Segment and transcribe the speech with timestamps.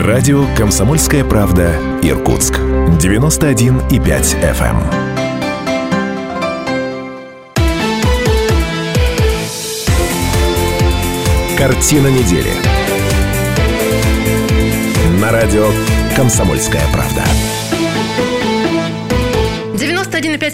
[0.00, 2.54] Радио «Комсомольская правда» Иркутск.
[2.54, 4.78] 91,5 FM.
[11.58, 12.50] Картина недели.
[15.20, 15.68] На радио
[16.16, 17.22] «Комсомольская правда».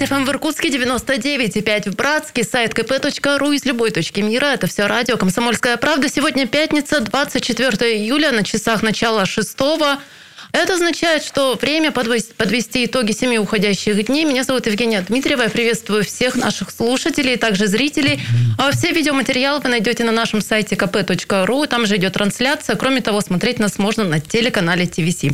[0.06, 4.46] 91,5 FM в Иркутске, 99,5 в Братске, сайт kp.ru из любой точки мира.
[4.46, 6.08] Это все радио «Комсомольская правда».
[6.08, 9.56] Сегодня пятница, 24 июля, на часах начала 6
[10.56, 14.24] это означает, что время подвести итоги семи уходящих дней.
[14.24, 15.42] Меня зовут Евгения Дмитриева.
[15.42, 18.20] Я приветствую всех наших слушателей, и также зрителей.
[18.58, 21.66] А все видеоматериалы вы найдете на нашем сайте kp.ru.
[21.66, 22.76] Там же идет трансляция.
[22.76, 25.24] Кроме того, смотреть нас можно на телеканале ТВС.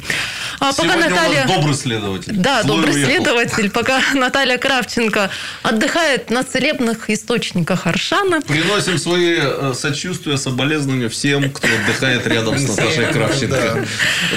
[0.61, 1.47] А пока Сегодня Наталья...
[1.47, 2.33] добрый следователь.
[2.35, 3.11] Да, Злой добрый уехал.
[3.13, 3.71] следователь.
[3.71, 5.31] Пока Наталья Кравченко
[5.63, 8.41] отдыхает на целебных источниках Аршана.
[8.41, 13.87] Приносим свои э, сочувствия, соболезнования всем, кто отдыхает рядом с Наташей Кравченко.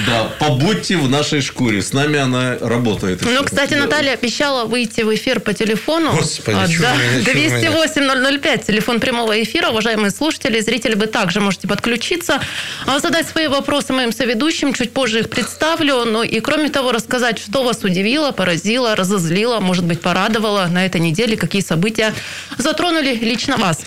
[0.06, 1.82] Да, побудь будьте в нашей шкуре.
[1.82, 3.22] С нами она работает.
[3.22, 6.14] Ну, кстати, Наталья обещала выйти в эфир по телефону.
[6.14, 6.96] Господи, а, да,
[7.32, 9.70] 208-005, телефон прямого эфира.
[9.70, 12.42] Уважаемые слушатели, зрители, вы также можете подключиться,
[12.86, 14.74] а задать свои вопросы моим соведущим.
[14.74, 16.06] Чуть позже их представлю.
[16.06, 21.02] Ну и, кроме того, рассказать, что вас удивило, поразило, разозлило, может быть, порадовало на этой
[21.02, 22.14] неделе, какие события
[22.58, 23.80] затронули лично вас.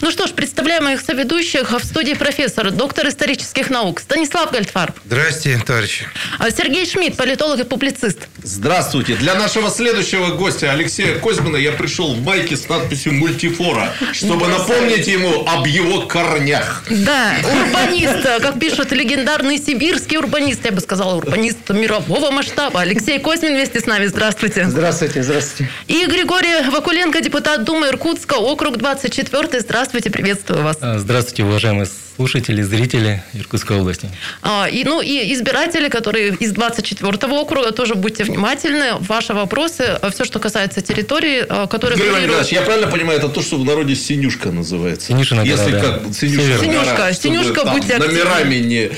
[0.00, 4.94] Ну что ж, представляем моих соведущих в студии профессор, доктор исторических наук Станислав Гальтфарб.
[5.06, 6.06] Здрасте, товарищи.
[6.38, 8.28] А Сергей Шмидт, политолог и публицист.
[8.42, 9.14] Здравствуйте.
[9.16, 15.06] Для нашего следующего гостя Алексея Козьмина я пришел в майке с надписью «Мультифора», чтобы напомнить
[15.06, 16.84] ему об его корнях.
[16.90, 22.80] Да, урбанист, как пишут легендарный сибирский урбанист, я бы сказала, урбанист мирового масштаба.
[22.80, 24.06] Алексей Козьмин вместе с нами.
[24.06, 24.66] Здравствуйте.
[24.68, 25.70] Здравствуйте, здравствуйте.
[25.86, 29.60] И Григорий Вакуленко, депутат Думы Иркутска, округ 24.
[29.60, 30.78] Здравствуйте, приветствую вас.
[30.80, 31.86] Здравствуйте, уважаемые
[32.16, 34.08] слушатели, зрители Иркутской области.
[34.42, 38.94] А, и, ну и избиратели, которые из 24 округа, тоже будьте внимательны.
[39.00, 41.98] Ваши вопросы, а, все, что касается территории, а, которые...
[41.98, 45.08] Григорий Николаевич, я правильно понимаю, это то, что в народе Синюшка называется?
[45.08, 46.12] Синюшина Если гора, как, да.
[46.12, 48.90] Синюшка, Синюшка, гора, Синюшка, будьте Номерами не.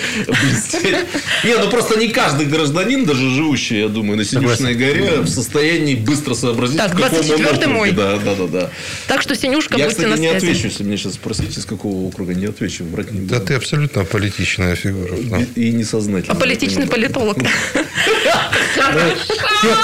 [1.44, 5.94] Не, ну просто не каждый гражданин, даже живущий, я думаю, на Синюшной горе, в состоянии
[5.94, 7.92] быстро сообразить, так, 24 мой.
[7.92, 8.70] Да, да, да, да.
[9.06, 10.06] Так что Синюшка, будьте на связи.
[10.08, 13.20] Я, кстати, не отвечу, если меня сейчас спросите, из какого округа, не отвечу, врать не
[13.20, 13.34] буду.
[13.34, 15.16] Да ты абсолютно политичная фигура.
[15.54, 16.36] И, и несознательная.
[16.36, 17.38] А политичный политолог.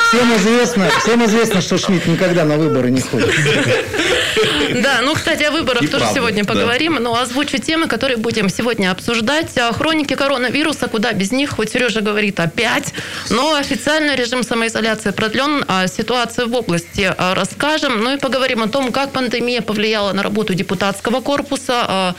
[0.09, 3.35] Всем известно, всем известно, что Шмидт никогда на выборы не ходит.
[4.83, 9.51] Да, ну, кстати, о выборах тоже сегодня поговорим, но озвучу темы, которые будем сегодня обсуждать.
[9.73, 12.95] Хроники коронавируса, куда без них, хоть Сережа говорит опять,
[13.31, 18.69] но официально режим самоизоляции продлен, а ситуацию в области а, расскажем, ну и поговорим о
[18.69, 22.15] том, как пандемия повлияла на работу депутатского корпуса, а,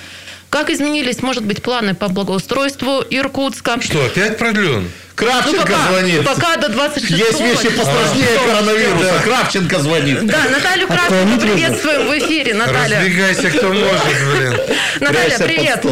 [0.53, 3.81] как изменились, может быть, планы по благоустройству Иркутска?
[3.81, 4.87] Что, опять продлен?
[5.15, 6.23] Кравченко ну, пока, звонит.
[6.23, 9.13] Пока до 26 Есть вещи посложнее а, коронавируса.
[9.13, 9.19] Да.
[9.23, 10.27] Кравченко звонит.
[10.27, 12.53] Да, Наталью а Кравченко приветствуем в эфире.
[12.53, 12.99] Наталья.
[12.99, 14.03] Разбегайся, кто может,
[14.37, 14.77] блин.
[14.99, 15.85] Наталья, привет.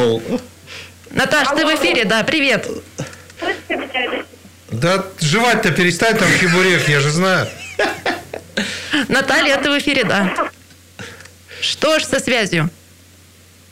[1.10, 2.68] Наташ, ты в эфире, да, привет.
[4.70, 7.48] Да жевать-то перестань, там чебурек, я же знаю.
[9.08, 10.32] Наталья, ты в эфире, да.
[11.62, 12.70] Что ж со связью?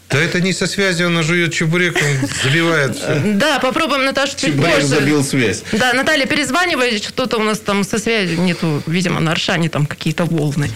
[0.09, 3.21] Да это не со связью, она жует чебурек, он забивает все.
[3.23, 4.87] Да, попробуем, Наташа, чуть Чебурек позже.
[4.87, 5.63] забил связь.
[5.71, 10.25] Да, Наталья, перезванивай, что-то у нас там со связью нету, видимо, на Аршане там какие-то
[10.25, 10.71] волны.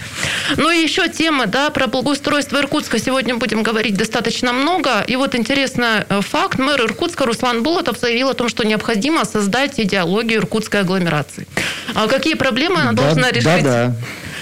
[0.56, 5.02] Ну и еще тема, да, про благоустройство Иркутска сегодня будем говорить достаточно много.
[5.08, 9.80] И вот интересный э, факт, мэр Иркутска Руслан Булатов заявил о том, что необходимо создать
[9.80, 11.48] идеологию иркутской агломерации.
[11.94, 13.64] А какие проблемы она да, должна решить?
[13.64, 13.96] Да, да.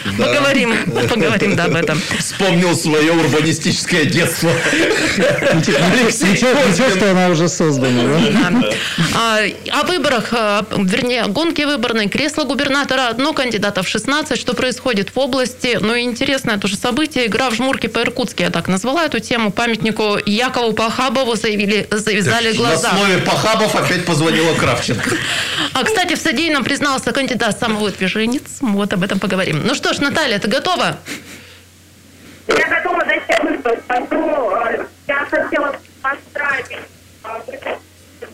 [0.04, 0.26] Да.
[0.26, 0.74] Поговорим,
[1.08, 2.00] поговорим да, об этом.
[2.18, 4.50] Вспомнил свое урбанистическое детство.
[5.16, 8.02] Ничего, что она уже создана.
[8.30, 8.70] Да?
[9.14, 9.38] А,
[9.70, 15.78] о выборах, а, вернее, гонке выборной, кресло губернатора, одно кандидатов 16, что происходит в области.
[15.80, 17.26] Ну, и интересное тоже событие.
[17.26, 19.52] Игра в жмурки по-иркутски, я так назвала эту тему.
[19.52, 22.92] Памятнику Якову Пахабову заявили, завязали глаза.
[22.92, 25.10] На основе Пахабов опять позвонила Кравченко.
[25.74, 28.42] А, кстати, в содеянном признался кандидат самовыдвиженец.
[28.60, 29.62] Вот об этом поговорим.
[29.65, 30.98] Ну что ж, Наталья, ты готова?
[32.48, 36.78] Я готова зайти в Я хотела поздравить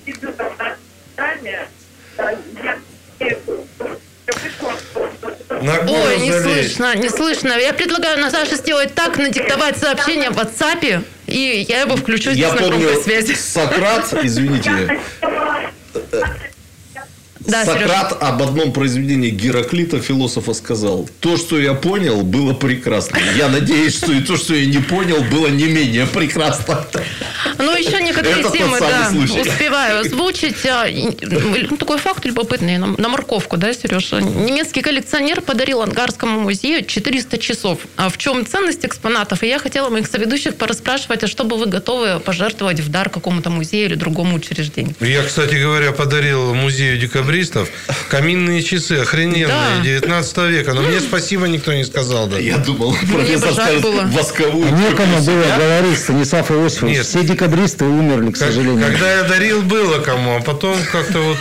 [0.07, 0.47] дебютом
[5.61, 7.53] Ой, не слышно, не слышно.
[7.59, 12.53] Я предлагаю Наташе сделать так, надиктовать сообщение в WhatsApp, и я его включу здесь я
[12.53, 13.35] на помню, связи.
[13.35, 15.01] Сократ, извините,
[17.49, 23.19] Да, Сократ об одном произведении Гераклита, философа, сказал, то, что я понял, было прекрасно.
[23.37, 26.87] Я надеюсь, что и то, что я не понял, было не менее прекрасно.
[27.59, 29.41] Ну, еще некоторые Это темы, да, случай.
[29.41, 30.57] успеваю озвучить.
[30.67, 34.21] А, ну, Такой факт любопытный, на, морковку, да, Сережа?
[34.21, 37.79] Немецкий коллекционер подарил Ангарскому музею 400 часов.
[37.97, 39.43] А в чем ценность экспонатов?
[39.43, 43.49] И я хотела моих соведущих порасспрашивать, а что бы вы готовы пожертвовать в дар какому-то
[43.51, 44.95] музею или другому учреждению?
[45.01, 46.99] Я, кстати говоря, подарил музею
[47.39, 47.69] декабристов
[48.09, 49.83] каминные часы, охрененные, Да.
[49.83, 50.75] 19 века.
[50.75, 52.27] Но мне спасибо никто не сказал.
[52.27, 52.39] Да.
[52.39, 54.03] Я думал, профессор скажет было.
[54.07, 54.67] восковую.
[54.73, 55.57] Некому копию было себя.
[55.59, 56.97] говорить, Станислав Иосифович.
[56.97, 57.07] Нет.
[57.07, 58.85] Все декабристы умерли, к Как- сожалению.
[58.85, 61.39] когда я дарил, было кому, а потом как-то вот...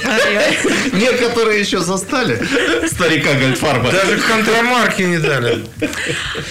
[0.94, 2.40] Некоторые еще застали
[2.88, 3.92] старика Гольдфарба.
[3.92, 5.64] Даже контрамарки не дали.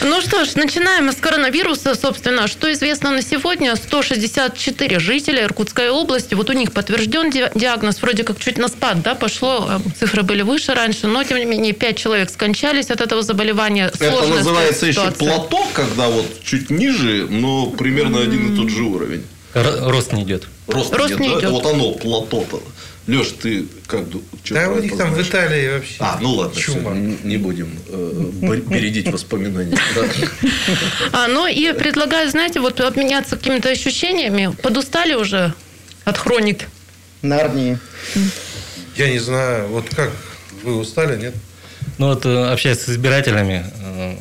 [0.02, 2.48] Ну что ж, начинаем с коронавируса, собственно.
[2.48, 3.74] Что известно на сегодня?
[3.76, 6.34] 164 жителя Иркутской области.
[6.34, 8.00] Вот у них подтвержден ди- диагноз.
[8.02, 9.35] Вроде как чуть на спад да, пошло.
[9.42, 11.06] Э, Цифры были выше раньше.
[11.06, 13.86] Но, тем не менее, 5 человек скончались от этого заболевания.
[13.86, 18.82] Это Сложная называется еще плато, когда вот чуть ниже, но примерно один и тот же
[18.82, 19.24] уровень.
[19.54, 20.48] Рост не идет.
[20.66, 21.38] Рост, Рост нет, не да?
[21.40, 21.50] идет.
[21.50, 22.62] Вот оно, плато-то.
[23.06, 24.04] Леш, ты как
[24.50, 25.22] Да у них там в?
[25.22, 25.94] Италии вообще.
[26.00, 26.90] А, ну ладно, Чума.
[26.90, 28.30] всё, н- не будем э,
[28.66, 29.78] бередить воспоминания.
[31.12, 34.54] А, ну и предлагаю, знаете, вот обменяться какими-то ощущениями.
[34.60, 35.54] Подустали уже
[36.04, 36.66] от хроник?
[37.22, 37.78] Нарнии.
[38.96, 40.10] Я не знаю, вот как,
[40.62, 41.34] вы устали, нет?
[41.98, 44.16] Ну вот, э, общаясь с избирателями, э,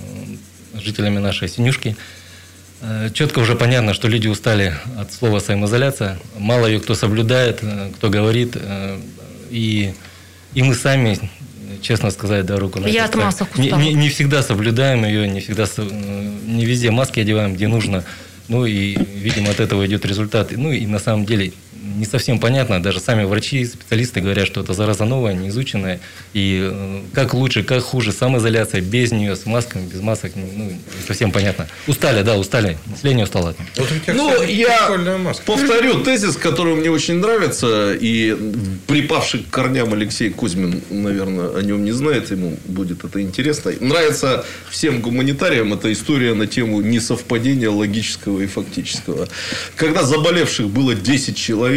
[0.79, 1.95] жителями нашей Синюшки,
[2.81, 6.17] э, четко уже понятно, что люди устали от слова самоизоляция.
[6.37, 7.61] Мало ее кто соблюдает,
[7.95, 8.57] кто говорит.
[9.49, 9.93] И,
[10.53, 11.17] и мы сами,
[11.81, 15.39] честно сказать, да, руку на Я от масок не, не- не всегда соблюдаем ее, не
[15.39, 18.03] всегда, не везде маски одеваем, где нужно.
[18.47, 20.51] Ну и, видимо, от этого идет результат.
[20.51, 21.53] Ну и на самом деле
[21.97, 25.99] не совсем понятно, даже сами врачи, специалисты говорят, что это зараза новая, неизученная.
[26.33, 30.77] И э, как лучше, как хуже, самоизоляция без нее, с масками, без масок, ну, не
[31.07, 31.67] совсем понятно.
[31.87, 32.77] Устали, да, устали.
[32.87, 33.51] Население устало.
[33.51, 33.57] от.
[33.77, 35.43] Вот у тебя, Ну, кстати, я маска.
[35.45, 38.35] повторю тезис, который мне очень нравится, и
[38.87, 43.71] припавший к корням Алексей Кузьмин, наверное, о нем не знает, ему будет это интересно.
[43.79, 49.27] Нравится всем гуманитариям эта история на тему несовпадения логического и фактического.
[49.75, 51.74] Когда заболевших было 10 человек,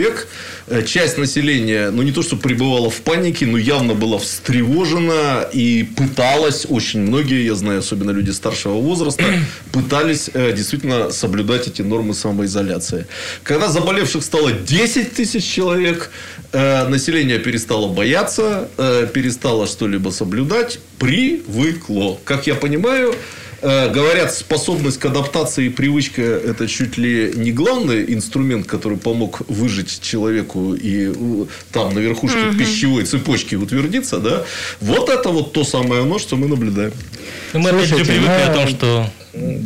[0.67, 5.85] э, часть населения, ну не то, что пребывала в панике, но явно была встревожена и
[5.97, 9.25] пыталась, очень многие, я знаю, особенно люди старшего возраста,
[9.73, 13.07] пытались э, действительно соблюдать эти нормы самоизоляции.
[13.43, 16.11] Когда заболевших стало 10 тысяч человек,
[16.53, 18.69] э, население перестало бояться,
[19.13, 22.19] перестало что-либо соблюдать, привыкло.
[22.25, 23.15] Как я понимаю,
[23.61, 30.01] говорят, способность к адаптации и привычка– это чуть ли не главный инструмент, который помог выжить
[30.01, 34.45] человеку и э, там на верхушке пищевой цепочки утвердиться, да?
[34.81, 36.93] Вот это вот то самое оно, что мы наблюдаем.
[37.53, 39.11] Ну, мы опять же Слушайте, привыкли ну, о том, что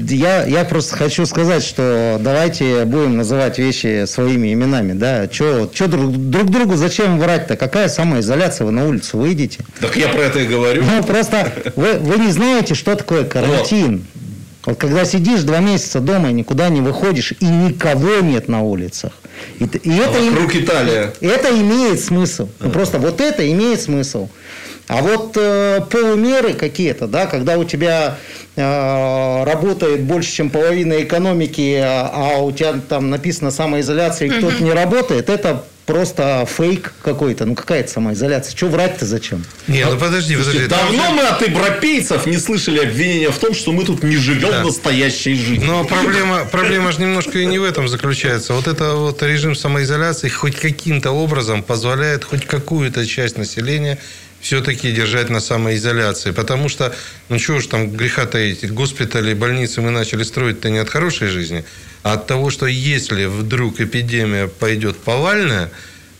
[0.09, 4.93] Я, я просто хочу сказать, что давайте будем называть вещи своими именами.
[4.93, 5.27] Да?
[5.29, 7.57] Че друг, друг другу зачем врать-то?
[7.57, 8.67] Какая самоизоляция?
[8.67, 9.61] Вы на улицу выйдете?
[9.81, 10.85] Так я про это и говорю.
[10.85, 14.05] Ну, просто вы, вы не знаете, что такое карантин.
[14.65, 19.13] Вот когда сидишь два месяца дома и никуда не выходишь, и никого нет на улицах.
[19.59, 21.13] И, и это, им- Вокруг Италия.
[21.21, 22.49] это имеет смысл.
[22.61, 24.29] Ну, просто вот это имеет смысл.
[24.89, 28.19] А вот э, полумеры какие-то, да, когда у тебя
[28.57, 34.73] э, работает больше, чем половина экономики, а, у тебя там написано самоизоляция, и кто-то не
[34.73, 37.45] работает, это просто фейк какой-то.
[37.45, 38.57] Ну какая это самоизоляция?
[38.57, 39.45] Что врать-то зачем?
[39.67, 40.67] Не, ну подожди, подожди.
[40.67, 44.63] Давно мы от европейцев не слышали обвинения в том, что мы тут не живем Да.
[44.65, 45.67] настоящей жизнью.
[45.67, 48.55] Но проблема, проблема же немножко и не в этом заключается.
[48.55, 53.99] Вот это вот режим самоизоляции хоть каким-то образом позволяет хоть какую-то часть населения
[54.43, 56.33] все-таки держать на самоизоляции.
[56.33, 56.95] Потому что,
[57.31, 61.65] ну чего ж там греха таить, госпитали, больницы мы начали строить-то не от хорошей жизни,
[62.03, 65.71] а от того, что если вдруг эпидемия пойдет повальная,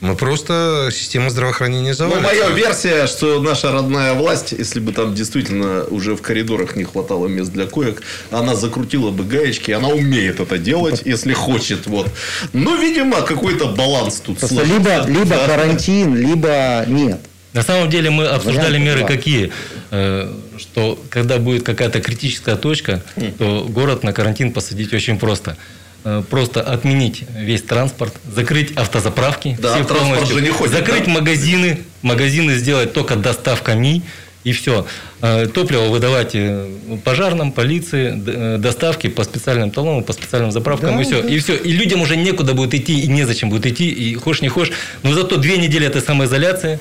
[0.01, 2.23] мы просто система здравоохранения Ну, завалится.
[2.29, 7.29] моя версия, что наша родная власть, если бы там действительно уже в коридорах не хватало
[7.29, 8.03] мест для коек,
[8.33, 11.87] она закрутила бы гаечки, она умеет это делать, если хочет.
[11.87, 12.09] Вот.
[12.53, 15.47] Но, видимо, какой-то баланс тут либо, либо Да.
[15.47, 17.21] карантин, либо нет.
[17.53, 19.09] На самом деле мы обсуждали Варианты меры два.
[19.09, 19.53] какие,
[19.91, 23.03] Э, что когда будет какая-то критическая точка,
[23.39, 25.57] то город на карантин посадить очень просто.
[26.05, 31.05] Э, Просто отменить весь транспорт, закрыть автозаправки, Да, все транспорт полностью, же не ходит, закрыть
[31.05, 31.11] да?
[31.11, 34.03] магазины, магазины сделать только доставками
[34.45, 34.87] и все.
[35.21, 36.69] Топливо выдавать э,
[37.05, 41.21] пожарным, полиции, э, доставки по специальным талонам, по специальным заправкам и все.
[41.21, 41.55] И все.
[41.55, 44.75] И людям уже некуда будет идти и незачем будет идти, и хочешь не хочешь.
[45.05, 46.81] Но зато две недели этой самоизоляции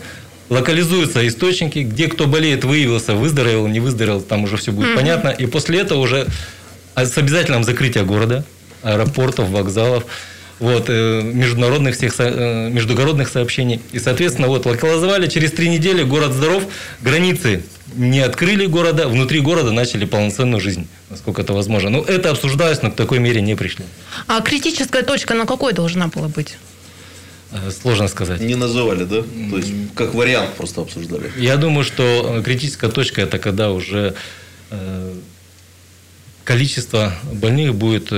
[0.51, 5.29] локализуются источники, где кто болеет, выявился, выздоровел, не выздоровел, там уже все будет понятно.
[5.29, 6.27] И после этого уже
[6.95, 8.43] с обязательным закрытием города,
[8.83, 10.05] аэропортов, вокзалов,
[10.59, 13.79] вот, э, международных всех, э, междугородных сообщений.
[13.93, 16.63] И, соответственно, вот, локализовали, через три недели город здоров,
[17.01, 17.63] границы
[17.95, 21.89] не открыли города, внутри города начали полноценную жизнь, насколько это возможно.
[21.89, 23.85] Ну, это обсуждалось, но к такой мере не пришли.
[24.27, 26.57] А критическая точка на какой должна была быть?
[27.51, 28.41] Э, Сложно сказать.
[28.41, 29.23] Не называли, да?
[29.49, 31.31] То есть, как вариант просто обсуждали.
[31.37, 34.13] Я думаю, что э, критическая точка это когда уже
[34.69, 35.13] э,
[36.43, 38.09] количество больных будет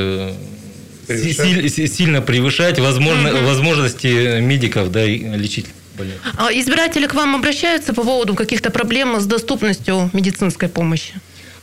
[1.08, 6.16] си- сильно превышать возможно, возможности медиков да, и лечить больных.
[6.38, 11.14] А избиратели к вам обращаются по поводу каких-то проблем с доступностью медицинской помощи?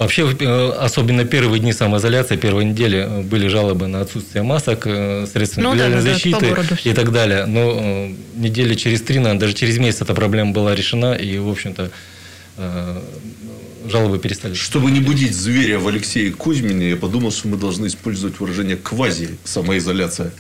[0.01, 5.27] Вообще, э, особенно первые дни самоизоляции, первые недели э, были жалобы на отсутствие масок, э,
[5.31, 6.91] средств Ну да, да, да, защиты всё.
[6.91, 7.45] и так далее.
[7.45, 11.91] Но недели через три, наверное, даже через месяц эта проблема была решена, и, в общем-то,
[13.91, 14.55] жалобы перестали.
[14.55, 20.33] Чтобы не будить зверя в Алексее Кузьмине, я подумал, что мы должны использовать выражение квази-самоизоляция.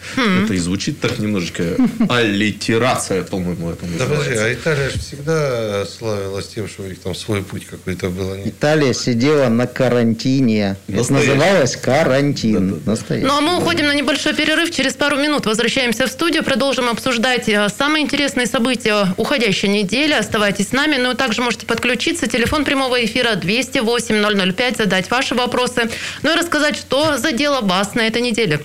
[0.45, 1.77] Это и звучит так немножечко
[2.09, 7.15] аллитерация, по-моему, это Да подожди, а Италия же всегда славилась тем, что у них там
[7.15, 8.33] свой путь какой-то был.
[8.33, 10.77] Они- Италия сидела на карантине.
[10.89, 11.29] Это Настоящий.
[11.35, 12.81] называлось карантин.
[12.87, 13.27] Настоящий.
[13.27, 14.71] Ну а мы уходим на небольшой перерыв.
[14.71, 16.45] Через пару минут возвращаемся в студию.
[16.45, 20.13] Продолжим обсуждать э, самые интересные события уходящей недели.
[20.13, 20.97] Оставайтесь с нами.
[20.97, 22.27] Ну и также можете подключиться.
[22.27, 24.77] Телефон прямого эфира 208-005.
[24.77, 25.91] Задать ваши вопросы.
[26.23, 28.61] Ну и рассказать, что задело вас на этой неделе.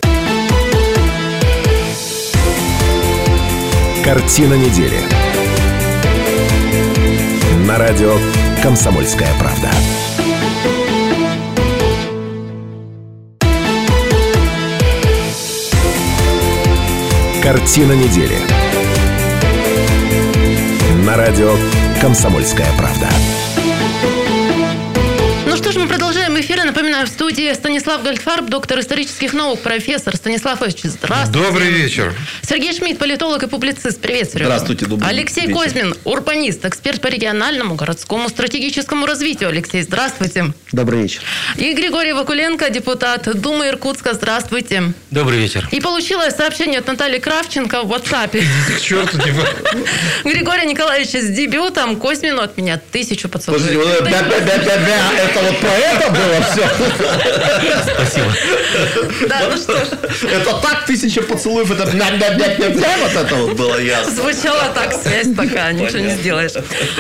[4.04, 5.00] Картина недели.
[7.66, 8.16] На радио
[8.62, 9.70] «Комсомольская правда».
[17.42, 18.38] Картина недели.
[21.06, 21.56] На радио
[22.02, 23.08] «Комсомольская правда».
[27.06, 30.16] В студии Станислав Гольдфарб, доктор исторических наук, профессор.
[30.16, 31.48] Станислав Ильич, здравствуйте.
[31.48, 32.14] Добрый вечер.
[32.42, 34.02] Сергей Шмидт, политолог и публицист.
[34.02, 34.46] Приветствую.
[34.46, 35.56] Здравствуйте, добрый Алексей вечер.
[35.56, 39.50] Козьмин, урбанист, эксперт по региональному, городскому, стратегическому развитию.
[39.50, 40.54] Алексей, здравствуйте.
[40.72, 41.22] Добрый вечер.
[41.58, 44.14] И Григорий Вакуленко, депутат Думы Иркутска.
[44.14, 44.94] Здравствуйте.
[45.12, 45.68] Добрый вечер.
[45.72, 48.42] И получилось сообщение от Натальи Кравченко в WhatsApp.
[48.78, 49.48] К черту, типа.
[50.24, 51.98] Григорий Николаевич с дебютом.
[51.98, 53.64] Козьмину от меня тысячу поцелуев.
[53.64, 56.95] Это вот про это было все?
[56.96, 58.34] Спасибо.
[59.28, 59.88] Да, ну что ж,
[60.32, 64.14] Это так тысяча поцелуев, это вот это вот было ясно.
[64.14, 66.52] звучала так, связь такая, ничего не сделаешь.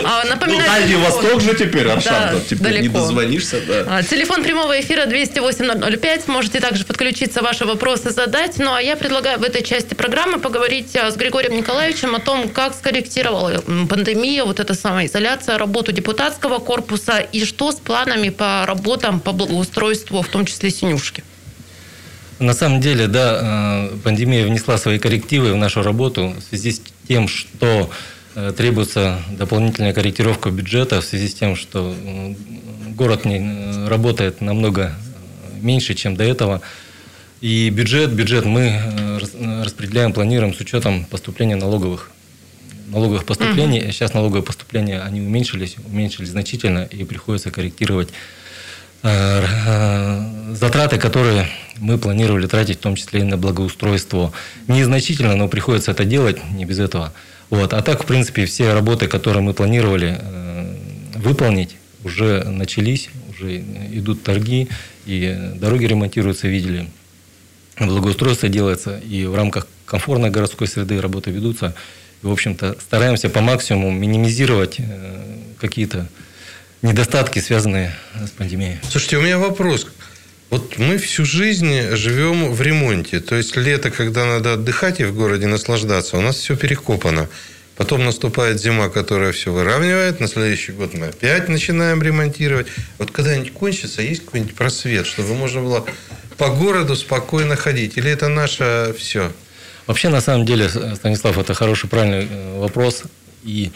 [0.03, 1.11] А, Ну, напоминаю, Дальний телефон.
[1.11, 3.85] Восток же теперь, Аршан, теперь не дозвонишься, да.
[3.87, 6.23] А, Телефон прямого эфира 208-005.
[6.27, 8.57] Можете также подключиться, ваши вопросы задать.
[8.57, 12.49] Ну, а я предлагаю в этой части программы поговорить а, с Григорием Николаевичем о том,
[12.49, 18.65] как скорректировала пандемия, вот эта самая изоляция, работу депутатского корпуса и что с планами по
[18.65, 19.75] работам, по благоустройству,
[20.22, 21.24] в том числе Синюшки.
[22.39, 26.82] На самом деле, да, э, пандемия внесла свои коррективы в нашу работу в связи с
[27.08, 27.89] тем, что
[28.36, 31.96] э, требуется дополнительная корректировка бюджета, в связи с тем, что
[32.89, 34.94] город э, работает намного
[35.62, 36.62] меньше, чем до этого.
[37.39, 38.82] И бюджет, бюджет мы
[39.22, 42.12] рас- распределяем, планируем с учетом поступления налоговых
[42.88, 43.91] налоговых поступлений.
[43.91, 48.10] Сейчас налоговые поступления, они уменьшились, уменьшились значительно, и приходится корректировать
[49.01, 51.47] затраты, которые
[51.77, 54.31] мы планировали тратить, в том числе и на благоустройство.
[54.67, 57.13] Незначительно, но приходится это делать, не без этого.
[57.49, 57.73] Вот.
[57.73, 60.75] А так, в принципе, все работы, которые мы планировали э,
[61.15, 63.59] выполнить, уже начались, уже
[63.91, 64.69] идут торги,
[65.05, 66.87] и дороги ремонтируются, видели.
[67.79, 71.75] Благоустройство делается, и в рамках комфортной городской среды работы ведутся.
[72.23, 76.07] И, в общем-то, стараемся по максимуму минимизировать э, какие-то
[76.86, 78.80] недостатки, связанные с пандемией.
[78.89, 79.88] Слушайте, у меня вопрос.
[80.51, 83.20] Вот мы всю жизнь живем в ремонте.
[83.20, 87.27] То есть лето, когда надо отдыхать и в городе наслаждаться, у нас все перекопано.
[87.75, 90.22] Потом наступает зима, которая все выравнивает.
[90.22, 92.68] На следующий год мы опять начинаем ремонтировать.
[93.00, 95.86] Вот когда-нибудь кончится, есть какой-нибудь просвет, чтобы можно было
[96.38, 97.98] по городу спокойно ходить?
[97.98, 99.32] Или это наше все?
[99.88, 103.04] Вообще, на самом деле, Станислав, это хороший, правильный э, вопрос.
[103.44, 103.72] И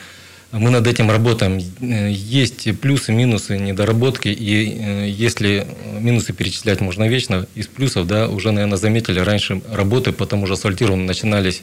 [0.51, 1.59] мы над этим работаем.
[1.81, 4.29] Э, Есть плюсы, минусы, недоработки.
[4.29, 5.67] И э, если
[5.99, 10.53] минусы перечислять можно вечно, из плюсов, да, уже, наверное, заметили, раньше работы по тому же
[10.53, 11.61] асфальтированию начинались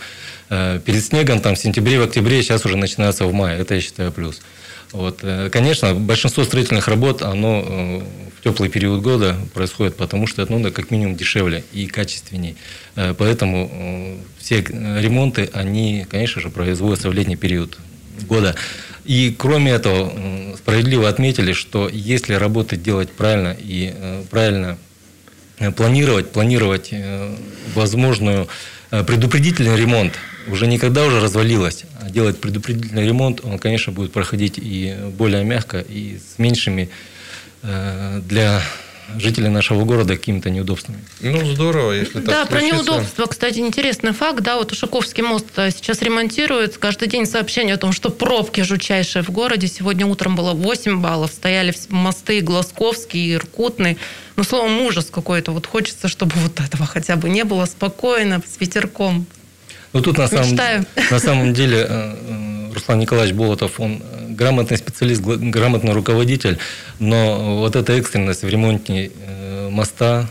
[0.50, 3.58] э, перед снегом, там, в сентябре, в октябре, сейчас уже начинаются в мае.
[3.58, 4.40] Это, я считаю, плюс.
[4.92, 5.18] Вот.
[5.22, 8.02] э, Конечно, большинство строительных работ, оно э,
[8.38, 12.56] в теплый период года происходит, потому что это, ну, как минимум дешевле и качественней.
[12.94, 17.78] Э, Поэтому э, все э, ремонты, они, конечно же, производятся в летний период
[18.24, 18.54] года.
[19.04, 20.12] И кроме этого,
[20.56, 24.78] справедливо отметили, что если работать делать правильно и э, правильно
[25.58, 27.36] э, планировать, планировать э,
[27.74, 28.48] возможную
[28.90, 30.14] предупредительный ремонт,
[30.46, 35.80] уже никогда уже развалилось, а делать предупредительный ремонт, он, конечно, будет проходить и более мягко,
[35.80, 36.88] и с меньшими
[37.62, 38.62] для
[39.18, 40.98] жителей нашего города какими-то неудобствами.
[41.20, 42.76] Ну, здорово, если так Да, про случится.
[42.76, 44.40] неудобства, кстати, интересный факт.
[44.40, 46.76] Да, вот Ушаковский мост э, сейчас ремонтируют.
[46.78, 49.68] Каждый день сообщение о том, что пробки жутчайшие в городе.
[49.68, 51.32] Сегодня утром было 8 баллов.
[51.32, 53.98] Стояли мосты Глазковский, Иркутный.
[54.36, 55.52] Ну, словом, ужас какой-то.
[55.52, 59.26] Вот хочется, чтобы вот этого хотя бы не было спокойно, с ветерком.
[59.92, 60.84] Ну, тут на самом, Мечтаю.
[61.10, 66.58] на самом деле э, э, Руслан Николаевич Болотов, он грамотный специалист, грамотный руководитель,
[66.98, 70.28] но вот эта экстренность в ремонте э, моста,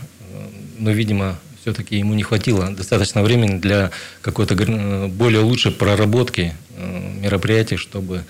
[0.78, 3.90] ну, видимо, все-таки ему не хватило достаточно времени для
[4.22, 4.54] какой-то
[5.08, 6.54] более лучшей проработки
[7.20, 8.22] мероприятий, чтобы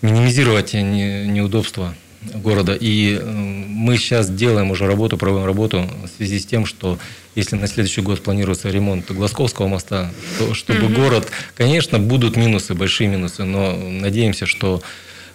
[0.00, 1.94] минимизировать не- неудобства
[2.34, 2.76] города.
[2.78, 6.98] И э, мы сейчас делаем уже работу, проводим работу в связи с тем, что
[7.34, 13.08] если на следующий год планируется ремонт Глазковского моста, то чтобы город, конечно, будут минусы, большие
[13.08, 14.82] минусы, но надеемся, что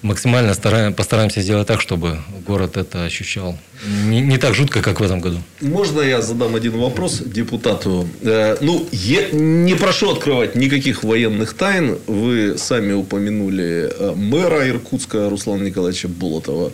[0.01, 3.57] максимально стараем, постараемся сделать так, чтобы город это ощущал.
[3.85, 5.37] Не, не так жутко, как в этом году.
[5.59, 8.07] Можно я задам один вопрос депутату?
[8.21, 11.97] Э, ну, я не прошу открывать никаких военных тайн.
[12.07, 16.71] Вы сами упомянули э, мэра Иркутска Руслана Николаевича Болотова.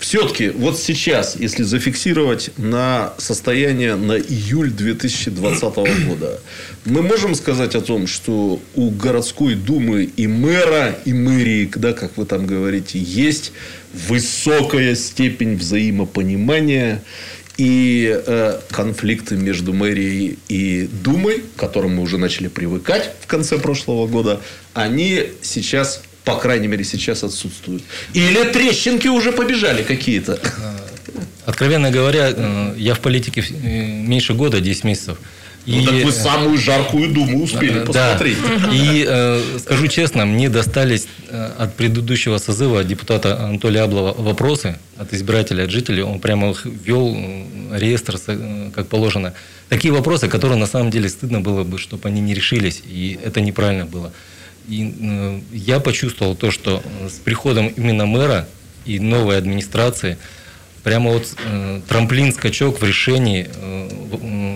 [0.00, 5.62] Все-таки вот сейчас, если зафиксировать на состояние на июль 2020
[6.08, 6.40] года,
[6.84, 12.16] мы можем сказать о том, что у городской думы и мэра, и мэрии, да, как
[12.16, 13.52] вы там говорите, есть
[13.92, 17.02] высокая степень взаимопонимания
[17.56, 23.58] и э, конфликты между мэрией и Думой, к которым мы уже начали привыкать в конце
[23.58, 24.40] прошлого года,
[24.74, 27.82] они сейчас, по крайней мере, сейчас отсутствуют.
[28.14, 30.40] Или трещинки уже побежали какие-то.
[31.46, 33.52] Откровенно говоря, э, я в политике э,
[34.06, 35.18] меньше года, 10 месяцев.
[35.68, 38.38] Ну, так вы самую жаркую Думу успели посмотреть.
[38.42, 38.70] Да.
[38.72, 45.12] И э, скажу честно, мне достались э, от предыдущего созыва депутата Анатолия Аблова вопросы от
[45.12, 46.02] избирателей, от жителей.
[46.02, 49.34] Он прямо их вел э, реестр, э, как положено.
[49.68, 53.40] Такие вопросы, которые на самом деле стыдно было бы, чтобы они не решились, и это
[53.40, 54.12] неправильно было.
[54.68, 58.48] И э, я почувствовал то, что с приходом именно мэра
[58.84, 60.16] и новой администрации
[60.82, 63.88] прямо вот э, трамплин-скачок в решении э,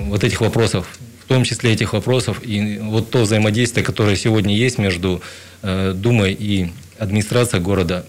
[0.09, 0.87] вот этих вопросов,
[1.25, 5.23] в том числе этих вопросов, и вот то взаимодействие, которое сегодня есть между
[5.63, 8.05] э, Думой и администрацией города,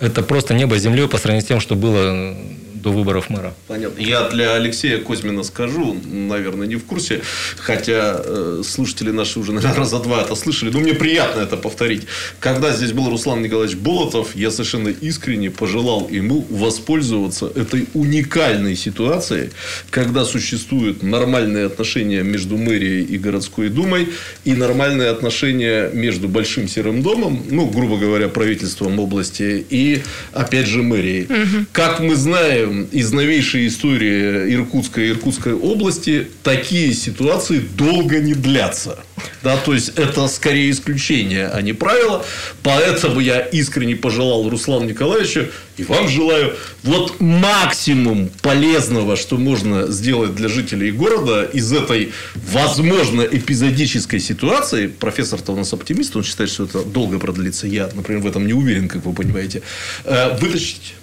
[0.00, 2.36] это просто небо с землей по сравнению с тем, что было
[2.84, 3.54] до выборов мэра.
[3.66, 4.00] Понятно.
[4.00, 7.22] Я для Алексея Козьмина скажу, наверное, не в курсе,
[7.56, 12.02] хотя э, слушатели наши уже, наверное, раза два это слышали, но мне приятно это повторить.
[12.40, 19.50] Когда здесь был Руслан Николаевич Болотов, я совершенно искренне пожелал ему воспользоваться этой уникальной ситуацией,
[19.90, 24.08] когда существуют нормальные отношения между мэрией и городской думой
[24.44, 30.82] и нормальные отношения между Большим Серым домом, ну, грубо говоря, правительством области и, опять же,
[30.82, 31.28] мэрией.
[31.72, 38.98] Как мы знаем из новейшей истории Иркутской и Иркутской области, такие ситуации долго не длятся.
[39.42, 42.24] Да, то есть, это скорее исключение, а не правило.
[42.62, 50.34] Поэтому я искренне пожелал Руслану Николаевичу и вам желаю вот максимум полезного, что можно сделать
[50.34, 54.86] для жителей города из этой, возможно, эпизодической ситуации.
[54.86, 57.66] Профессор-то у нас оптимист, он считает, что это долго продлится.
[57.66, 59.62] Я, например, в этом не уверен, как вы понимаете.
[60.04, 60.94] Э, Вытащить.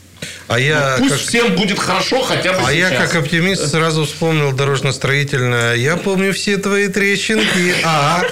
[0.47, 3.11] А я, Пусть как, всем будет хорошо хотя бы а я сейчас.
[3.11, 5.75] как оптимист сразу вспомнил дорожно-строительное.
[5.75, 7.75] Я помню все твои трещинки.
[7.83, 8.23] А,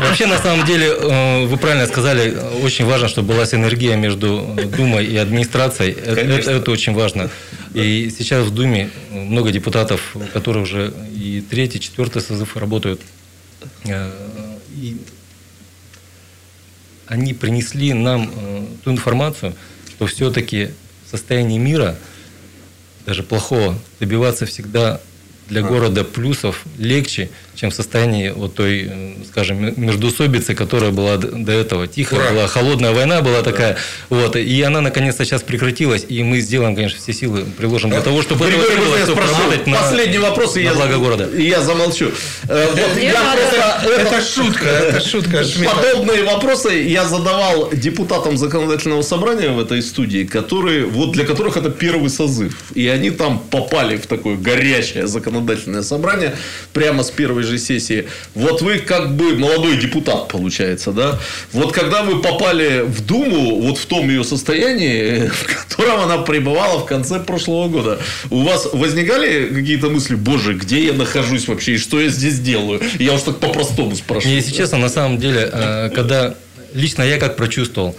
[0.00, 5.06] Вообще, на самом деле, э, вы правильно сказали, очень важно, чтобы была синергия между Думой
[5.06, 5.94] и администрацией.
[5.96, 6.14] Э.
[6.14, 7.30] Это, это очень важно.
[7.74, 13.00] И сейчас в Думе много депутатов, которые уже и третий, четвертый созыв работают.
[13.84, 14.10] Э,
[14.76, 14.96] И
[17.06, 18.30] они принесли нам
[18.84, 19.54] ту информацию,
[19.98, 20.70] что все-таки
[21.06, 21.98] в состоянии мира,
[23.04, 25.00] даже плохого, добиваться всегда
[25.48, 28.88] для города плюсов легче, чем в состоянии вот той,
[29.28, 31.88] скажем, м- междоусобицы, которая была до этого.
[31.88, 32.30] Тихая Ура.
[32.30, 33.76] была, холодная война была такая.
[34.10, 38.22] Вот, и она наконец-то сейчас прекратилась, и мы сделаем, конечно, все силы приложим для того,
[38.22, 41.24] чтобы этого Григорий, не было, чтобы работать на, Последний вопрос, и на я, благо города.
[41.36, 42.10] и я замолчу.
[42.48, 43.40] Э, вот Не я надо.
[43.42, 45.44] просто- это шутка, это шутка.
[45.74, 51.70] Подобные вопросы я задавал депутатам законодательного собрания в этой студии, которые, вот для которых это
[51.70, 52.54] первый созыв.
[52.74, 56.36] И они там попали в такое горячее законодательное законодательное собрание
[56.72, 58.06] прямо с первой же сессии.
[58.34, 61.18] Вот вы как бы молодой депутат, получается, да?
[61.52, 66.78] Вот когда вы попали в Думу, вот в том ее состоянии, в котором она пребывала
[66.78, 67.98] в конце прошлого года,
[68.30, 72.80] у вас возникали какие-то мысли, боже, где я нахожусь вообще и что я здесь делаю?
[72.98, 74.36] Я уж так по-простому спрашиваю.
[74.36, 76.34] Если честно, на самом деле, э, когда
[76.74, 77.96] лично я как прочувствовал,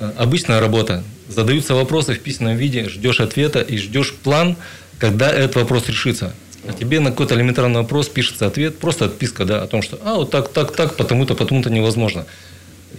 [0.00, 4.56] э, обычная работа, задаются вопросы в письменном виде, ждешь ответа и ждешь план,
[4.98, 6.34] когда этот вопрос решится.
[6.68, 10.16] А тебе на какой-то элементарный вопрос пишется ответ, просто отписка, да, о том, что а,
[10.16, 12.26] вот так, так, так, потому-то, потому-то невозможно.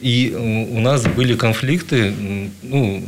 [0.02, 2.14] И э, у нас были конфликты,
[2.64, 3.04] ну,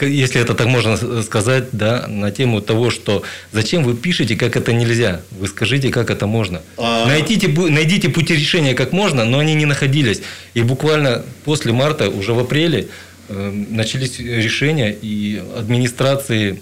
[0.00, 4.56] если это так можно с- сказать, да, на тему того, что зачем вы пишете, как
[4.56, 6.60] это нельзя, вы скажите, как это можно.
[6.76, 10.22] А- Найдите, найдите пути решения как можно, но они не находились.
[10.54, 12.88] И буквально после марта, уже в апреле,
[13.28, 16.60] э, начались решения, и администрации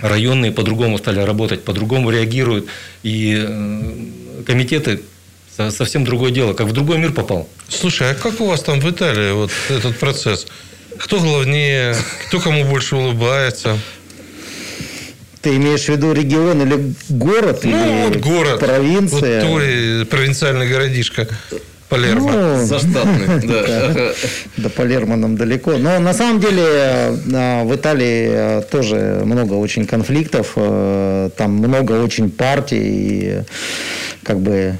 [0.00, 2.66] районные по-другому стали работать, по-другому реагируют,
[3.02, 5.00] и э, комитеты
[5.56, 7.48] со- совсем другое дело, как в другой мир попал.
[7.68, 10.46] Слушай, а как у вас там в Италии вот этот процесс?
[10.98, 11.94] Кто главнее,
[12.28, 13.78] кто кому больше улыбается?
[15.42, 17.60] Ты имеешь в виду регион или город?
[17.64, 18.60] Ну, или вот город.
[18.60, 19.40] Провинция?
[19.40, 21.28] Вот твой провинциальный городишко
[21.88, 22.32] Палермо.
[22.32, 24.12] Ну, Заштатный, да.
[24.56, 25.72] До Палермо нам далеко.
[25.78, 31.92] Но на самом деле э, в Италии э, тоже много очень конфликтов, э, там много
[31.92, 33.42] очень партий, и
[34.22, 34.74] как бы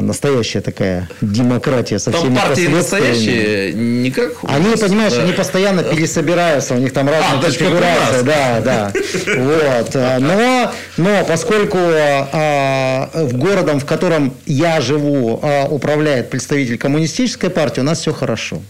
[0.00, 4.42] настоящая такая демократия со Там всеми партии настоящие, не как...
[4.42, 5.22] у Они, понимаешь, да.
[5.22, 8.92] они постоянно пересобираются, у них там разные А, как у конфигурации, да, да.
[9.36, 9.90] Вот.
[9.94, 17.50] А, Но, но поскольку а, в городом, в котором я живу, а, управляет представитель коммунистической
[17.50, 18.62] партии, у нас все хорошо.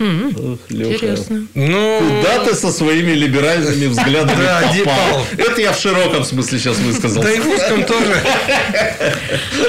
[0.00, 0.94] Ох, Лёха.
[0.94, 1.46] Интересно.
[1.54, 5.24] Ну, Куда ты со своими либеральными взглядами Да, попал?
[5.38, 7.22] Это я в широком смысле сейчас высказал.
[7.22, 8.20] да и в узком тоже.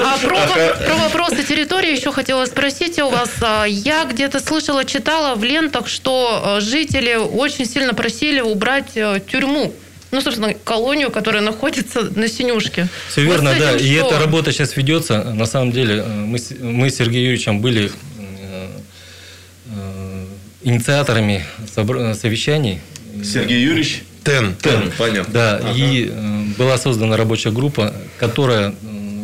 [0.04, 3.30] А про, про вопросы территории еще хотела спросить у вас.
[3.42, 9.22] А, Я где-то слышала, читала в лентах, что э, жители очень сильно просили убрать э,
[9.32, 9.72] тюрьму.
[10.16, 12.88] Ну, собственно, колонию, которая находится на Синюшке.
[13.10, 13.74] Все Вот верно, да.
[13.76, 14.08] И что?
[14.08, 15.24] эта работа сейчас ведется.
[15.34, 18.68] На самом деле, э, мы, с- мы с Сергеем Юрьевичем были э,
[19.76, 20.26] э,
[20.64, 21.46] инициаторами
[22.16, 22.80] совещаний.
[23.24, 24.56] Сергей Юрьевич Тен.
[24.62, 25.34] Тен, понятно.
[25.34, 25.72] Да, Ага.
[25.76, 26.10] и
[26.58, 28.74] была создана рабочая группа, которая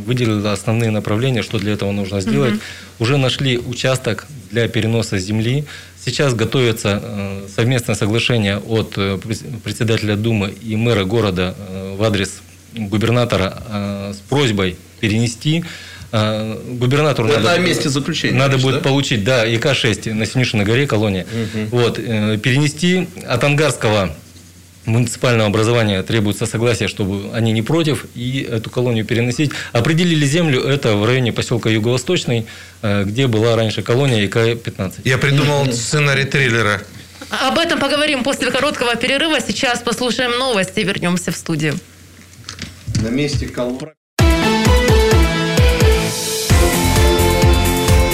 [0.06, 2.56] выделила основные направления, что для этого нужно сделать.
[3.00, 5.66] Уже нашли участок для переноса земли.
[6.04, 9.18] Сейчас готовится э, совместное соглашение от э,
[9.64, 12.42] председателя Думы и мэра города э, в адрес
[12.76, 15.66] губернатора с просьбой перенести.
[16.12, 18.90] Губернатору Это надо- о месте заключения, Надо значит, будет да?
[18.90, 21.26] получить, да, ИК-6 на Синюшиной горе, колония.
[21.70, 24.14] Вот, э, перенести от Ангарского
[24.86, 29.52] муниципального образования требуется согласие, чтобы они не против, и эту колонию переносить.
[29.72, 32.46] Определили землю, это в районе поселка Юго-Восточный,
[32.82, 35.02] э, где была раньше колония ИК-15.
[35.04, 36.82] Я придумал сценарий триллера.
[37.30, 39.40] Об этом поговорим после короткого перерыва.
[39.40, 41.80] Сейчас послушаем новости и вернемся в студию.
[43.02, 43.94] На месте колонии.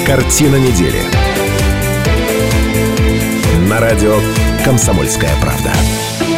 [0.05, 1.01] Картина недели.
[3.67, 4.21] На радио
[4.63, 5.73] «Комсомольская правда».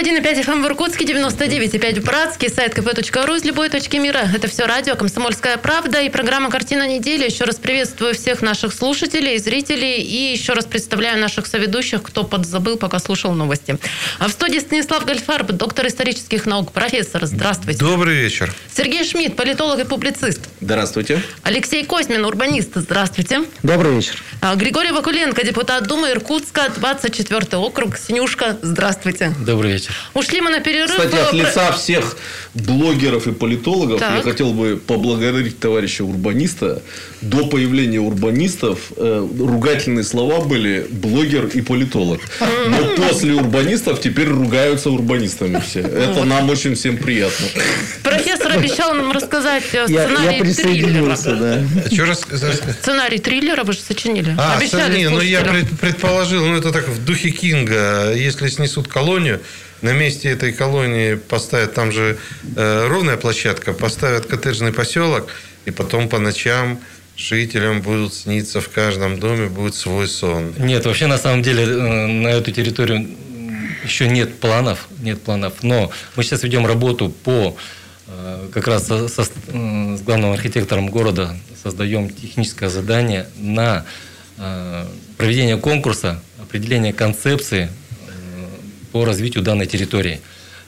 [0.00, 4.22] 91,5 FM в Иркутске, 99,5 в Братске, сайт kp.ru из любой точки мира.
[4.34, 7.26] Это все радио «Комсомольская правда» и программа «Картина недели».
[7.26, 12.78] Еще раз приветствую всех наших слушателей, зрителей и еще раз представляю наших соведущих, кто подзабыл,
[12.78, 13.76] пока слушал новости.
[14.18, 17.26] А в студии Станислав Гольфарб, доктор исторических наук, профессор.
[17.26, 17.80] Здравствуйте.
[17.80, 18.54] Добрый вечер.
[18.74, 20.40] Сергей Шмидт, политолог и публицист.
[20.62, 21.22] Здравствуйте.
[21.42, 22.70] Алексей Козьмин, урбанист.
[22.74, 23.42] Здравствуйте.
[23.62, 24.22] Добрый вечер.
[24.40, 28.56] А, Григорий Вакуленко, депутат Думы Иркутска, 24 округ, Синюшка.
[28.62, 29.34] Здравствуйте.
[29.44, 29.89] Добрый вечер.
[30.14, 30.90] Ушли мы на перерыв.
[30.90, 32.16] Кстати, от Про- лица всех
[32.54, 34.16] блогеров и политологов Так.
[34.16, 36.82] я хотел бы поблагодарить товарища урбаниста.
[37.20, 42.20] До появления урбанистов э, ругательные слова были блогер и политолог.
[42.68, 45.80] Но после урбанистов теперь ругаются урбанистами все.
[45.80, 47.46] Это нам очень всем приятно.
[48.02, 51.66] Профессор обещал нам рассказать э, Я, я сценарий присоединился, триллера.
[51.84, 51.90] да.
[51.90, 52.20] Что раз...
[52.80, 54.34] Сценарий триллера вы же сочинили.
[54.38, 58.88] А, Обещали не, ну я пред- предположил, ну это так в духе Кинга, если снесут
[58.88, 59.40] колонию,
[59.82, 62.18] на месте этой колонии поставят, там же
[62.56, 65.28] э, ровная площадка, поставят коттеджный поселок,
[65.64, 66.80] и потом по ночам
[67.16, 70.54] жителям будут сниться в каждом доме будет свой сон.
[70.58, 73.08] Нет, вообще на самом деле э, на эту территорию
[73.84, 77.56] еще нет планов, нет планов, но мы сейчас ведем работу по
[78.06, 83.84] э, как раз со- со- э, с главным архитектором города создаем техническое задание на
[85.18, 87.68] проведение конкурса, определение концепции
[88.92, 90.20] по развитию данной территории.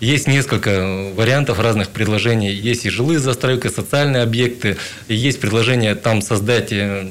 [0.02, 2.54] Есть несколько вариантов разных предложений.
[2.54, 4.76] Есть и жилые застройки, социальные объекты.
[5.06, 7.06] И есть предложение там создать э,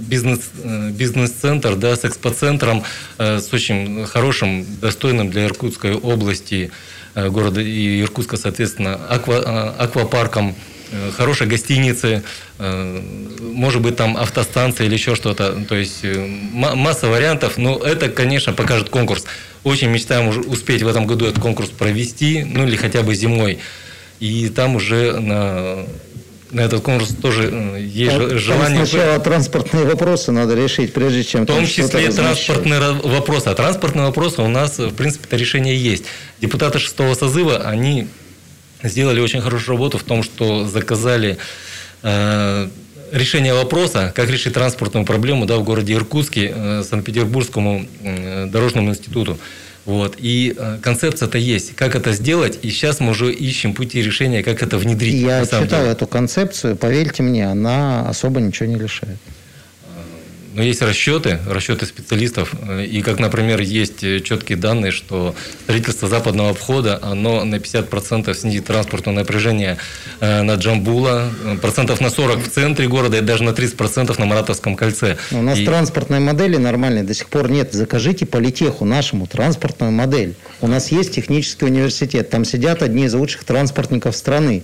[0.00, 2.84] бизнес, э, бизнес-центр да, с экспоцентром,
[3.16, 6.70] э, с очень хорошим, достойным для Иркутской области,
[7.14, 10.54] города и Иркутска, соответственно, аква, аквапарком,
[11.16, 12.22] хорошей гостиницы,
[12.58, 15.64] может быть, там автостанция или еще что-то.
[15.66, 19.24] То есть ма- масса вариантов, но это, конечно, покажет конкурс.
[19.66, 23.58] Очень мечтаем уже успеть в этом году этот конкурс провести, ну или хотя бы зимой.
[24.20, 25.78] И там уже на,
[26.52, 28.86] на этот конкурс тоже э, есть Там- же- там желание...
[28.86, 33.48] сначала транспортные вопросы надо решить, прежде чем В том числе транспортные ра- вопросы.
[33.48, 36.04] А транспортные вопросы у нас, в принципе, это решение есть.
[36.40, 38.06] Депутаты шестого созыва, они
[38.84, 41.38] сделали очень хорошую работу в том, что заказали
[42.04, 42.68] э,
[43.12, 49.38] решение вопроса, как решить транспортную проблему да, в городе Иркутске э, Санкт-Петербургскому э, дорожному институту.
[49.84, 50.16] Вот.
[50.18, 51.76] И э, концепция-то есть.
[51.76, 52.58] Как это сделать?
[52.62, 55.14] И сейчас мы уже ищем пути решения, как это внедрить.
[55.14, 55.92] Я читал деле.
[55.92, 59.18] эту концепцию, поверьте мне, она особо ничего не решает.
[60.56, 66.48] Но есть расчеты, расчеты специалистов, и как, например, есть э, четкие данные, что строительство западного
[66.48, 69.76] обхода, оно на 50% снизит транспортное напряжение
[70.20, 74.24] э, на Джамбула, э, процентов на 40 в центре города и даже на 30% на
[74.24, 75.18] Маратовском кольце.
[75.30, 77.74] У нас И- транспортной модели нормальной до сих пор нет.
[77.74, 80.36] Закажите политеху нашему транспортную модель.
[80.62, 82.30] У нас есть технический университет.
[82.30, 84.62] Там сидят одни из лучших транспортников страны.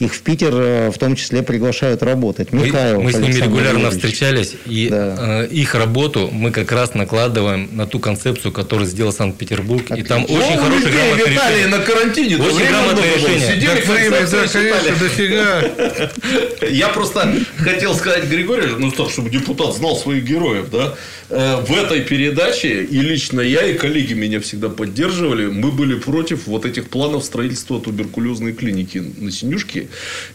[0.00, 2.52] Их в Питер э, в том числе приглашают работать.
[2.52, 3.92] Мы, Михайлов мы с ними регулярно Юрьевич.
[4.02, 5.42] встречались, и Да.
[5.44, 9.84] э, их работу мы как раз накладываем на ту концепцию, которую сделал Санкт-Петербург.
[9.94, 11.66] И там очень Ну, хорошее людей грамотное в Италии решение.
[11.78, 12.36] на карантине.
[12.38, 13.54] Очень грамотное решение.
[13.54, 16.66] Сидели, время, да, конечно, дофига.
[16.70, 20.94] Я просто хотел сказать Григорию, ну так, чтобы депутат знал своих героев, да.
[21.28, 26.46] Э, В этой передаче и лично я, и коллеги меня всегда поддерживали, мы были против
[26.46, 29.88] вот этих планов строительства туберкулезной клиники на Синюшке.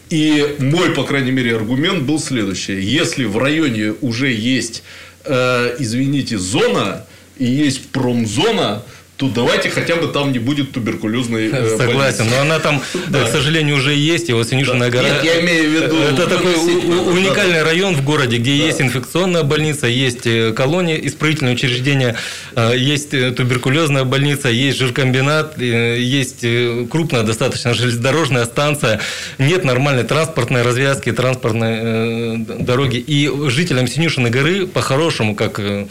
[0.09, 2.79] И мой, по крайней мере, аргумент был следующий.
[2.79, 4.83] Если в районе уже есть,
[5.23, 7.05] э, извините, зона,
[7.37, 8.83] и есть промзона,
[9.17, 12.23] то давайте хотя бы там не будет туберкулезной э, Согласен, больницы.
[12.35, 13.23] но она там, Да.
[13.23, 14.29] к сожалению, уже есть.
[14.29, 14.89] И вот Синюшина Да.
[14.89, 15.07] гора.
[15.09, 17.11] Нет, я имею в виду Это такой у- относительно, у- да.
[17.11, 22.15] уникальный район в городе, где есть инфекционная больница, есть э, колония, исправительное учреждение,
[22.57, 28.99] э, есть э, туберкулезная больница, есть жиркомбинат, э, есть э, крупная достаточно железнодорожная станция,
[29.37, 32.97] нет нормальной транспортной развязки, транспортной э, дороги.
[32.97, 35.87] И жителям Синюшиной горы, по-хорошему, как э,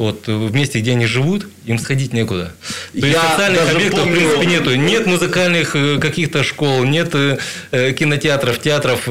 [0.00, 2.52] вот в месте, где они живут, им сходить некуда.
[2.98, 4.74] То есть социальных объектов, помню- в принципе, нету.
[4.74, 7.36] Нет музыкальных э, каких-то школ, нет э,
[7.70, 9.06] э, кинотеатров, театров,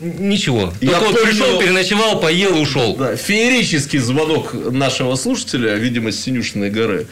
[0.00, 0.72] ничего.
[0.80, 2.96] Я Только вот помню- пришел, переночевал, поел ушел.
[2.96, 7.06] Да, феерический звонок нашего слушателя, видимо, с Синюшиной горы,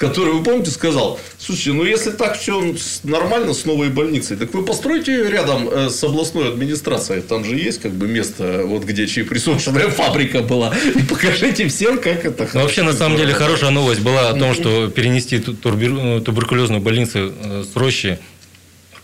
[0.00, 4.64] который, вы помните, сказал, слушайте, ну если так все нормально с новой больницей, так вы
[4.64, 9.88] постройте рядом э, с областной администрацией, там же есть как бы место, вот где чаеприсушенная
[9.90, 13.50] фабрика была, и покажите всем, как это Но вообще, на самом деле, хорошо.
[13.50, 18.18] хорошая новость была о том, что перенести э, туберкулезную больницу э, с Рощи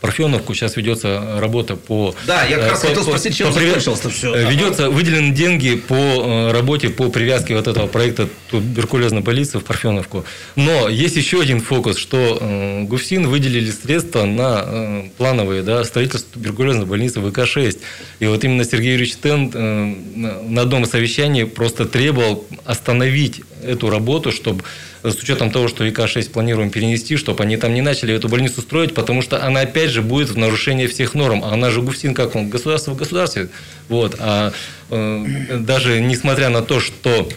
[0.00, 0.54] Парфеновку.
[0.54, 2.14] Сейчас ведется работа по...
[2.26, 4.34] Да, я как э, раз по- хотел спросить, чем привя- закончилось-то всё.
[4.34, 9.64] Э, Ведется, выделены деньги по э, работе по привязке вот этого проекта туберкулезной больницы в
[9.64, 10.24] Парфеновку.
[10.54, 16.86] Но есть еще один фокус, что э, ГУФСИН выделили средства на плановые да, строительство туберкулезной
[16.86, 17.78] больницы ВК-6.
[18.20, 19.50] И вот именно Сергей Юрьевич Тен
[20.54, 24.62] на одном из совещаний просто требовал остановить эту работу, чтобы
[25.10, 28.94] с учетом того, что ИК-6 планируем перенести, чтобы они там не начали эту больницу строить,
[28.94, 31.44] потому что она опять же будет в нарушении всех норм.
[31.44, 33.48] А она же ГУФСИН, как он, государство в государстве.
[33.88, 34.16] Вот.
[34.18, 34.52] А
[34.90, 37.28] э, даже несмотря на то, что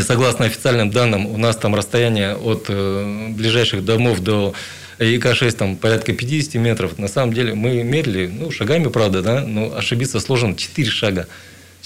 [0.00, 4.54] согласно официальным данным, у нас там расстояние от э, ближайших домов до
[4.98, 6.98] ИК-6 там порядка 50 метров.
[6.98, 11.26] На самом деле мы мерили, ну, шагами, правда, да, но ошибиться сложно 4 шага.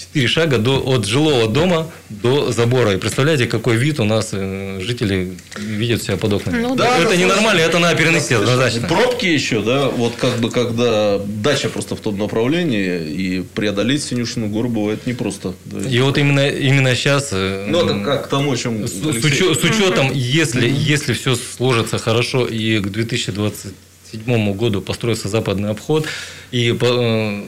[0.01, 2.93] 4 шага до, от жилого дома до забора.
[2.93, 6.61] И представляете, какой вид у нас э, жители видят себя под окнами.
[6.61, 6.97] Ну да.
[6.97, 8.87] это ненормально, это надо перенести однозначно.
[8.87, 14.47] Пробки еще, да, вот как бы когда дача просто в том направлении, и преодолеть Синюшину
[14.47, 15.53] гору бывает непросто.
[15.65, 15.87] Да.
[15.87, 17.31] И вот именно, именно сейчас...
[17.31, 21.97] Ну, это как к тому, о чем С, Алексей- с учетом, если, если все сложится
[21.97, 26.05] хорошо и к 2027 году построится западный обход
[26.51, 27.43] и э, э,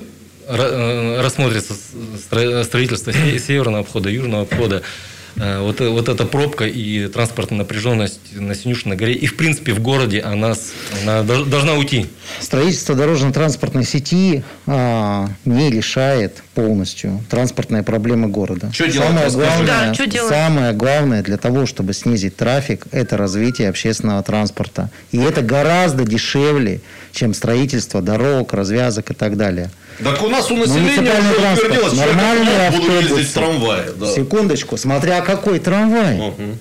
[0.48, 4.82] рассмотрится с- стро- строительство се- северного обхода, южного обхода,
[5.36, 9.74] э, вот, э, вот эта пробка и транспортная напряженность на Синюшиной горе, и в принципе
[9.74, 10.54] в городе она,
[11.04, 12.06] она должна уйти.
[12.40, 18.72] Строительство дорожно-транспортной сети а, не решает полностью транспортные проблемы города.
[18.74, 19.48] Что делать, самое, расскажи.
[19.48, 20.30] главное, Да, что делать?
[20.30, 24.90] самое главное для того, чтобы снизить трафик, это развитие общественного транспорта.
[25.12, 29.72] И это гораздо дешевле, чем строительство дорог, развязок и так далее.
[30.02, 33.84] Так у нас у населения Муниципальный уже утвердилось, что нормальные я буду ездить трамвае.
[33.96, 34.08] Да.
[34.08, 36.18] Секундочку, смотря какой трамвай.
[36.18, 36.60] Мгм.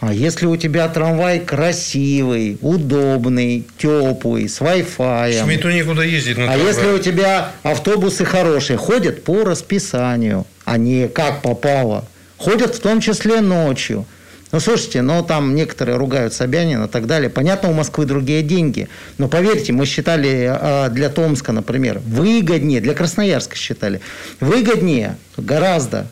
[0.00, 5.44] А если у тебя трамвай красивый, удобный, теплый, с Wi-Fi.
[5.44, 6.68] Шмидту некуда ездить на А трамвае.
[6.68, 12.04] если у тебя автобусы хорошие, ходят по расписанию, а не как попало.
[12.36, 14.04] Ходят в том числе ночью.
[14.52, 17.30] Ну, слушайте, ну, там некоторые ругают Собянина и так далее.
[17.30, 18.88] Понятно, у Москвы другие деньги.
[19.16, 24.02] Но поверьте, мы считали а, для Томска, например, выгоднее, для Красноярска считали,
[24.40, 26.06] выгоднее гораздо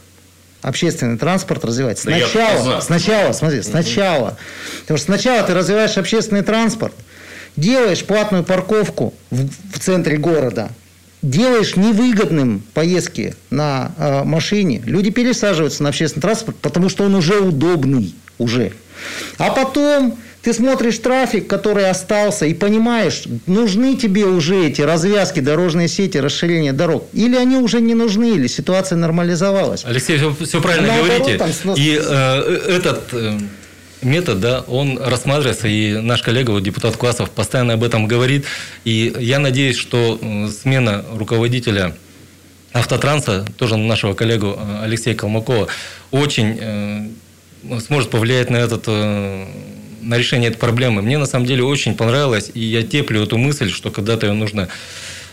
[0.63, 2.03] общественный транспорт развивать.
[2.05, 2.81] Да Сначала, за.
[2.81, 4.39] сначала, смотри, сначала.
[4.83, 6.95] Потому что сначала ты развиваешь общественный транспорт,
[7.57, 10.71] делаешь платную парковку в, в центре города,
[11.23, 17.41] делаешь невыгодным поездки на э, машине, люди пересаживаются на общественный транспорт, потому что он уже
[17.41, 18.73] удобный, уже.
[19.39, 25.87] А потом ты смотришь трафик, который остался, и понимаешь, нужны тебе уже эти развязки, дорожные
[25.87, 27.07] сети, расширение дорог.
[27.13, 29.85] Или они уже не нужны, или ситуация нормализовалась.
[29.85, 31.39] Алексей, все, правильно Наоборот, говорите.
[31.39, 33.39] там И э, этот э,
[34.01, 38.47] метод, да, он рассматривается, и наш коллега, вот, депутат Классов, постоянно об этом говорит.
[38.85, 41.95] И я надеюсь, что э, смена руководителя
[42.73, 45.69] автотранса, тоже нашего коллегу э, Алексея Калмакова,
[46.11, 47.09] очень э,
[47.87, 49.47] сможет повлиять на этот э,
[50.01, 51.03] на решение этой проблемы.
[51.03, 54.69] Мне на самом деле очень понравилось, и я теплю эту мысль, что когда-то ее нужно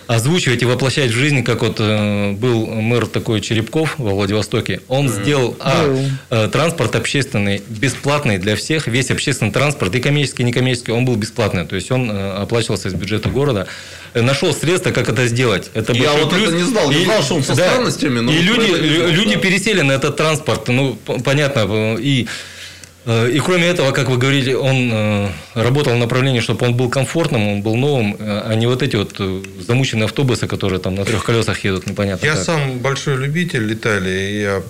[0.08, 4.82] озвучивать и воплощать в жизнь, как вот э, был мэр такой Черепков во Владивостоке.
[4.88, 5.96] Он сделал а,
[6.30, 11.16] э, транспорт общественный бесплатный для всех, весь общественный транспорт, и коммерческий, и некоммерческий, он был
[11.16, 11.66] бесплатный.
[11.66, 13.68] То есть он э, оплачивался из бюджета города.
[14.14, 15.70] Нашел средства, как это сделать.
[15.74, 16.54] Это Я вот это плюс.
[16.54, 16.90] не знал.
[16.90, 19.42] Я знал, что он со странностями, но И вот люди, это люди да.
[19.42, 20.70] пересели на этот транспорт.
[20.70, 21.98] Ну, понятно.
[22.00, 22.28] И
[23.08, 27.48] и кроме этого, как вы говорили, он э, работал в направлении, чтобы он был комфортным,
[27.48, 31.06] он был новым, э, а не вот эти вот э, замученные автобусы, которые там на
[31.06, 32.44] трех колесах едут, непонятно Я как.
[32.44, 34.32] сам большой любитель Италии.
[34.32, 34.62] и Я,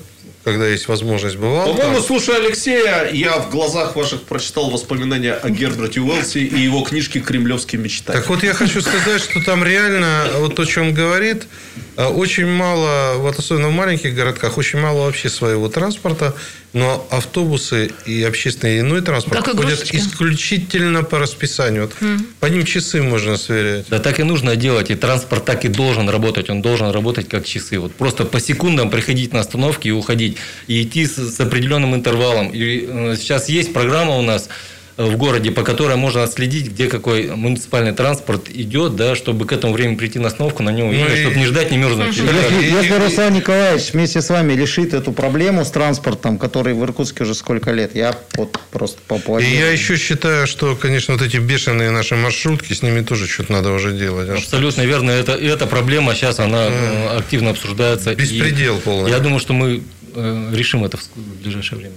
[0.43, 2.03] когда есть возможность, бывал По-моему, там.
[2.03, 7.79] слушая Алексея, я в глазах ваших прочитал воспоминания о Герберте Уэллсе и его книжке «Кремлевский
[7.79, 8.19] мечтатель».
[8.19, 12.45] Так вот, я хочу сказать, что там реально, вот то, что он говорит, э, очень
[12.45, 16.35] мало, вот особенно в маленьких городках, очень мало вообще своего транспорта,
[16.73, 19.95] но автобусы и общественный и иной транспорт Как ходят игрушечки.
[19.95, 21.83] исключительно по расписанию.
[21.83, 21.93] Вот
[22.39, 23.87] По ним часы можно сверять.
[23.89, 27.45] Да так и нужно делать, и транспорт так и должен работать, он должен работать как
[27.45, 27.79] часы.
[27.79, 32.51] Вот просто по секундам приходить на остановки и уходить, и идти с, с определенным интервалом.
[32.53, 34.49] И э, сейчас есть программа у нас
[34.97, 39.73] в городе, по которой можно отследить, где какой муниципальный транспорт идет, да, чтобы к этому
[39.73, 42.07] времени прийти на остановку, на него, Ну и- чтобы не ждать, не мерзнуть.
[42.17, 46.73] Если, и- если и- Руслан Николаевич вместе с вами решит эту проблему с транспортом, который
[46.73, 49.55] в Иркутске уже сколько лет, я вот просто И поаплодирую.
[49.59, 53.71] я еще считаю, что, конечно, вот эти бешеные наши маршрутки, с ними тоже что-то надо
[53.71, 54.29] уже делать.
[54.29, 55.11] А что- Абсолютно верно.
[55.11, 58.13] Это, и эта проблема сейчас, она э, активно обсуждается.
[58.13, 59.11] И Беспредел полный.
[59.11, 59.83] Я думаю, что мы
[60.15, 61.93] э, решим это в ближайшее время.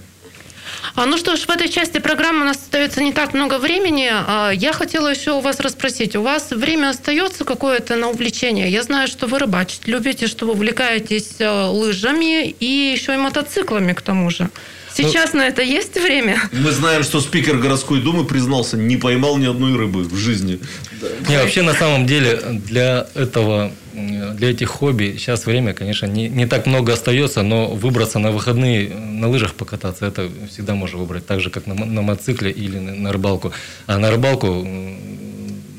[0.95, 4.09] А, ну что ж, в этой части программы у нас остается не так много времени.
[4.11, 6.15] А, Я хотела еще у вас расспросить.
[6.15, 8.69] У вас время остается какое-то на увлечение?
[8.69, 13.93] Я знаю, что вы рыбачить любите, что вы увлекаетесь э, лыжами и еще и мотоциклами
[13.93, 14.49] к тому же.
[14.93, 16.37] Сейчас на это есть время?
[16.51, 20.59] Мы знаем, что спикер городской думы признался, не поймал ни одной рыбы в жизни.
[21.29, 26.45] Не, вообще на самом деле для этого, для этих хобби сейчас время, конечно, не, не
[26.45, 31.25] так много остается, но выбраться на выходные э, на лыжах покататься, это всегда можно выбрать,
[31.25, 33.51] так же как на, на мотоцикле или на, на рыбалку.
[33.87, 34.65] А на рыбалку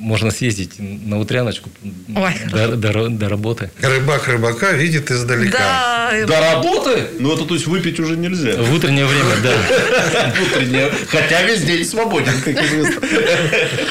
[0.02, 1.70] можно съездить на утряночку
[2.14, 3.70] Ой, до, до до работы.
[3.80, 5.58] Рыбак рыбака видит издалека.
[5.58, 6.26] Да.
[6.26, 7.06] До работы?
[7.18, 8.60] Ну, это то есть выпить уже нельзя.
[8.60, 10.34] В утреннее время, да.
[10.42, 10.90] Утреннее.
[11.08, 13.00] Хотя весь день свободен, как известно.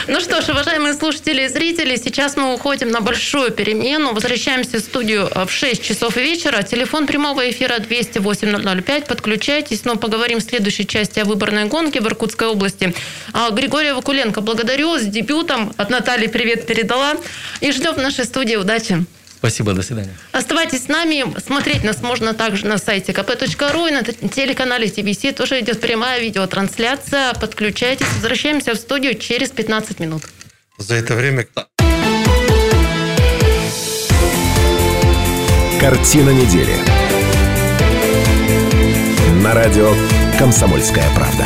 [0.08, 4.14] Ну что ж, уважаемые слушатели и зрители, сейчас мы уходим на большую перемену.
[4.14, 6.62] Возвращаемся в студию э, в 6 часов вечера.
[6.62, 9.08] Телефон прямого эфира 208-005.
[9.08, 12.94] Подключайтесь, но поговорим в следующей части о выборной гонке в Иркутской области.
[13.34, 15.74] А, Григория Вакуленко благодарю с дебютом.
[15.78, 17.16] От Натальи привет передала.
[17.60, 18.56] И ждем в нашей студии.
[18.56, 19.06] Удачи!
[19.38, 20.18] Спасибо, до свидания.
[20.32, 21.24] Оставайтесь с нами.
[21.40, 25.32] Смотреть нас можно также на сайте kp.ru и на телеканале TVC.
[25.32, 27.36] Тоже идет прямая видеотрансляция.
[27.36, 28.08] Подключайтесь.
[28.16, 30.24] Возвращаемся в студию через 15 минут.
[30.80, 31.46] За это время
[35.80, 36.78] Картина недели.
[39.44, 39.94] На радио
[40.40, 41.46] «Комсомольская правда».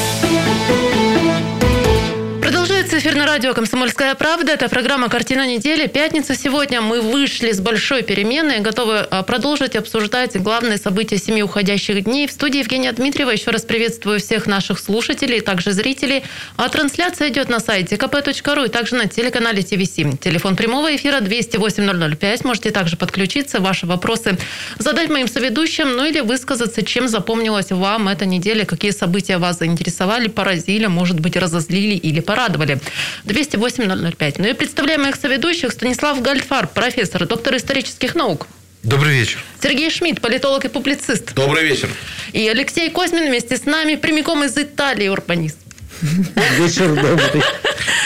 [3.31, 4.51] Радио «Комсомольская правда».
[4.51, 5.87] Это программа «Картина недели».
[5.87, 6.81] Пятница сегодня.
[6.81, 12.27] Мы вышли с большой перемены готовы а, продолжить обсуждать главные события семи уходящих дней.
[12.27, 13.29] В студии Евгения Дмитриева.
[13.29, 16.25] Еще раз приветствую всех наших слушателей, также зрителей.
[16.57, 19.93] А трансляция идет на сайте kp.ru и также на телеканале ТВС.
[20.19, 24.37] Телефон прямого эфира 208 Можете также подключиться, ваши вопросы
[24.77, 30.27] задать моим соведущим, ну или высказаться, чем запомнилась вам эта неделя, какие события вас заинтересовали,
[30.27, 32.81] поразили, может быть, разозлили или порадовали.
[33.25, 34.35] 208-005.
[34.37, 38.47] Ну и представляем моих соведущих Станислав Гальфар, профессор, доктор исторических наук.
[38.83, 39.39] Добрый вечер.
[39.61, 41.33] Сергей Шмидт, политолог и публицист.
[41.35, 41.89] Добрый вечер.
[42.33, 45.57] И Алексей Козьмин вместе с нами, прямиком из Италии, урбанист.
[46.01, 47.43] Вечер добрый.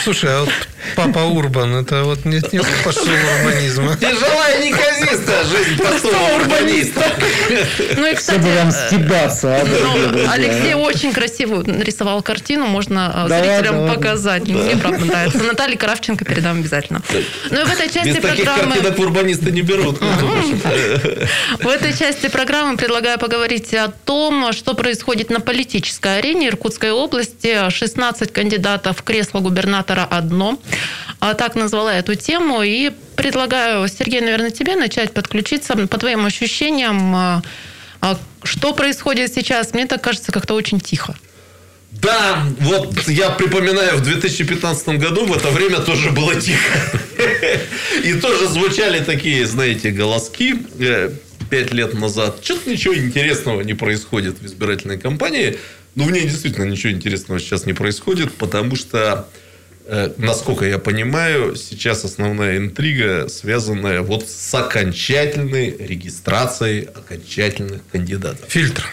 [0.03, 0.49] Слушай, а вот
[0.95, 3.97] папа Урбан, это вот нет не пошел урбанизма.
[3.97, 7.01] Тяжелая неказистая жизнь простого урбаниста.
[7.97, 9.61] Ну и, кстати, э, стебаться.
[9.61, 10.31] а, ну.
[10.31, 14.47] Алексей очень красиво нарисовал картину, можно Да зрителям показать.
[14.47, 15.43] Мне правда нравится.
[15.43, 17.01] Наталье Кравченко передам обязательно.
[17.49, 18.73] Ну и в этой части Без таких программы...
[18.75, 19.99] картинок урбанисты не берут.
[21.59, 27.69] В этой части программы предлагаю поговорить о том, что происходит на политической арене Иркутской области.
[27.86, 30.59] 16 кандидатов в кресло губернатора одно.
[31.19, 32.63] А Так назвала эту тему.
[32.63, 35.75] И предлагаю, Сергей, наверное, тебе начать подключиться.
[35.75, 37.41] По твоим ощущениям, а,
[38.01, 39.73] а, что происходит сейчас?
[39.73, 41.15] Мне так кажется, как-то очень тихо.
[41.91, 46.79] Да, вот я припоминаю, в 2015 году в это время тоже было тихо.
[48.03, 51.11] И тоже звучали такие, знаете, голоски э,
[51.49, 52.39] пять лет назад.
[52.43, 55.57] Что-то ничего интересного не происходит в избирательной кампании.
[55.95, 59.27] Ну, в ней действительно ничего интересного сейчас не происходит, потому что,
[59.85, 68.45] э, насколько я понимаю, сейчас основная интрига, связанная вот с окончательной регистрацией окончательных кандидатов.
[68.49, 68.85] Фильтр.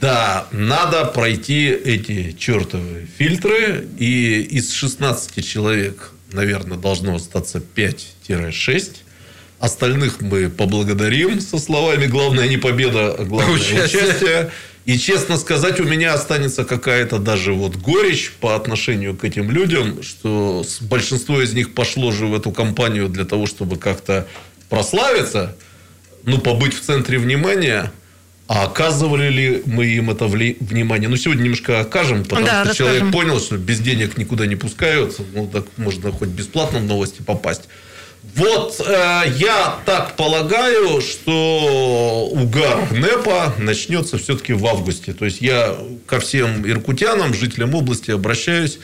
[0.00, 3.88] Да, надо пройти эти чертовы фильтры.
[3.98, 8.98] И из 16 человек, наверное, должно остаться 5-6.
[9.58, 14.04] Остальных мы поблагодарим со словами «Главное не победа, а главное Участие».
[14.04, 14.50] участие».
[14.88, 20.02] И, честно сказать, у меня останется какая-то даже вот горечь по отношению к этим людям,
[20.02, 24.26] что большинство из них пошло же в эту компанию для того, чтобы как-то
[24.70, 25.54] прославиться,
[26.24, 27.92] ну, побыть в центре внимания.
[28.46, 31.10] А оказывали ли мы им это внимание?
[31.10, 33.12] Ну, сегодня немножко окажем, потому Да, что человек расскажем.
[33.12, 35.20] понял, что без денег никуда не пускают.
[35.34, 37.68] Ну, так можно хоть бесплатно в новости попасть.
[38.34, 45.12] Вот э, я так полагаю, что угар НЭПа начнется все-таки в августе.
[45.12, 48.78] То есть я ко всем иркутянам, жителям области обращаюсь.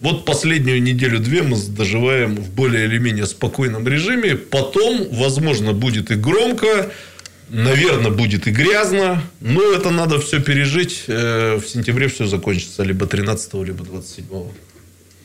[0.00, 4.36] Вот последнюю неделю-две мы доживаем в более или менее спокойном режиме.
[4.36, 6.90] Потом, возможно, будет и громко,
[7.48, 9.22] наверное, будет и грязно.
[9.40, 11.04] Но это надо все пережить.
[11.08, 12.82] Э, В сентябре все закончится.
[12.82, 14.26] Либо 13 либо 27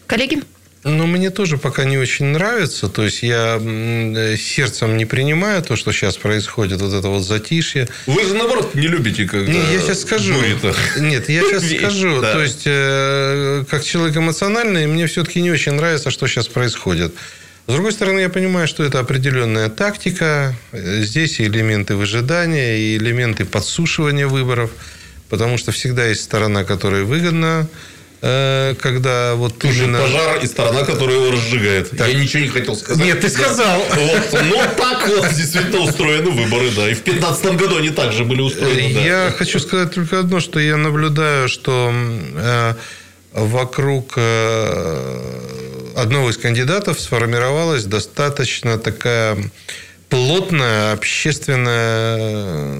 [0.07, 0.43] Коллеги?
[0.83, 2.87] Ну, мне тоже пока не очень нравится.
[2.87, 7.87] То есть, я э, сердцем не принимаю то, что сейчас происходит, вот это вот затишье.
[8.07, 10.33] Вы же, наоборот, не любите, когда Не, я сейчас скажу.
[10.33, 10.73] бури-то.
[10.97, 12.21] Нет, я сейчас Веет, скажу.
[12.21, 12.31] да.
[12.33, 17.13] То есть, э, как человек эмоциональный, мне все-таки не очень нравится, что сейчас происходит.
[17.67, 20.55] С другой стороны, я понимаю, что это определенная тактика.
[20.71, 24.71] Э, Здесь и элементы выжидания, и элементы подсушивания выборов.
[25.29, 27.67] Потому что всегда есть сторона, которая выгодна,
[28.21, 31.93] когда вот Тут же пожар и сторона, которая его разжигает.
[31.97, 33.03] Я ничего не хотел сказать.
[33.03, 33.33] Нет, ты Да.
[33.33, 33.79] сказал.
[33.79, 34.39] Вот.
[34.43, 36.89] Ну, так вот действительно устроены выборы, да.
[36.89, 38.99] И в 15 году они также были устроены, да.
[39.01, 42.73] Я хочу сказать только одно, что я наблюдаю, что э,
[43.31, 45.21] вокруг э,
[45.95, 49.37] одного из кандидатов сформировалась достаточно такая
[50.09, 52.73] плотная общественная э,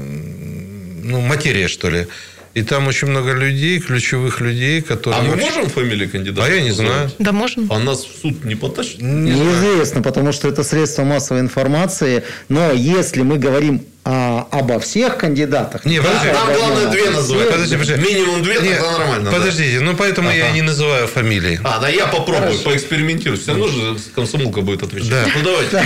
[1.04, 2.08] ну, материя, что ли.
[2.56, 5.20] И там очень много людей, ключевых людей, которые...
[5.20, 6.48] А мы вообще- можем фамилии кандидата?
[6.48, 7.12] А я не знаю.
[7.20, 7.72] Да, можем.
[7.72, 9.02] А нас в суд не потащит?
[9.02, 9.46] Не знаю.
[9.50, 12.24] Неизвестно, потому что это средство массовой информации.
[12.50, 13.82] Но если мы говорим
[14.12, 15.86] а, обо всех кандидатах...
[15.86, 17.42] Не, подожди, Нам главное две назвать.
[17.42, 17.52] всех.
[17.52, 18.14] Подожди, подожди.
[18.14, 19.30] Минимум две, Нет, тогда нормально.
[19.30, 19.38] да.
[19.38, 20.54] Подождите, ну поэтому я Ага.
[20.56, 21.60] не называю фамилии.
[21.64, 23.40] А, да я попробую, поэкспериментирую.
[23.40, 25.10] Все равно же комсомолка будет отвечать.
[25.12, 25.26] Да.
[25.36, 25.84] Ну, давайте.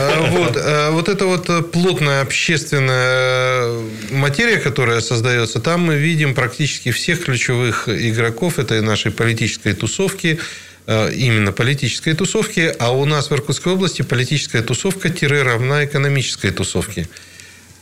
[0.00, 3.70] А, Вот, а, вот эта вот плотная общественная
[4.10, 10.38] материя, которая создается, там мы видим практически всех ключевых игроков этой нашей политической тусовки,
[10.86, 16.50] э, именно политической тусовки, а у нас в Иркутской области политическая тусовка тире равна экономической
[16.50, 17.06] тусовке.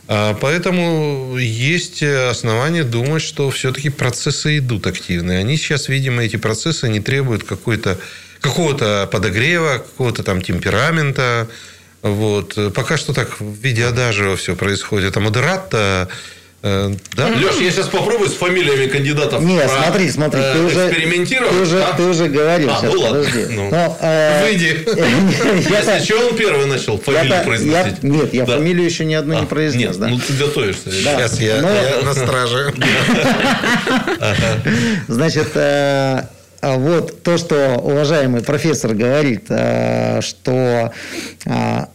[0.07, 5.39] А Поэтому есть основания думать, что все-таки процессы идут активные.
[5.39, 7.97] Они сейчас, видимо, эти процессы не требуют какой-то
[8.41, 11.47] какого-то подогрева, какого-то там темперамента.
[12.01, 12.57] Вот.
[12.73, 15.15] Пока что так в виде адажио все происходит.
[15.15, 16.13] А модератта э,
[16.63, 17.27] да?
[17.27, 19.41] Леш, я сейчас попробую с фамилиями кандидатов.
[19.43, 21.91] Нет, про- смотри, смотри, э, ты уже, экспериментировать, ты уже, да?
[21.91, 23.17] ты уже говорил А, сейчас, ну ладно.
[23.19, 23.45] подожди.
[23.53, 23.69] Ну.
[23.69, 24.65] Но, э, Выйди.
[25.69, 28.01] Если что, он первый начал фамилию произносить.
[28.03, 29.89] Нет, я фамилию еще ни одну А, не произнес.
[29.89, 30.07] Нет, да.
[30.07, 30.89] ну ты готовишься.
[30.89, 31.61] Сейчас я,
[32.01, 32.73] на страже.
[35.09, 36.21] Значит, э,
[36.61, 40.93] а вот то, что уважаемый профессор говорит, э, что
[41.45, 41.85] э,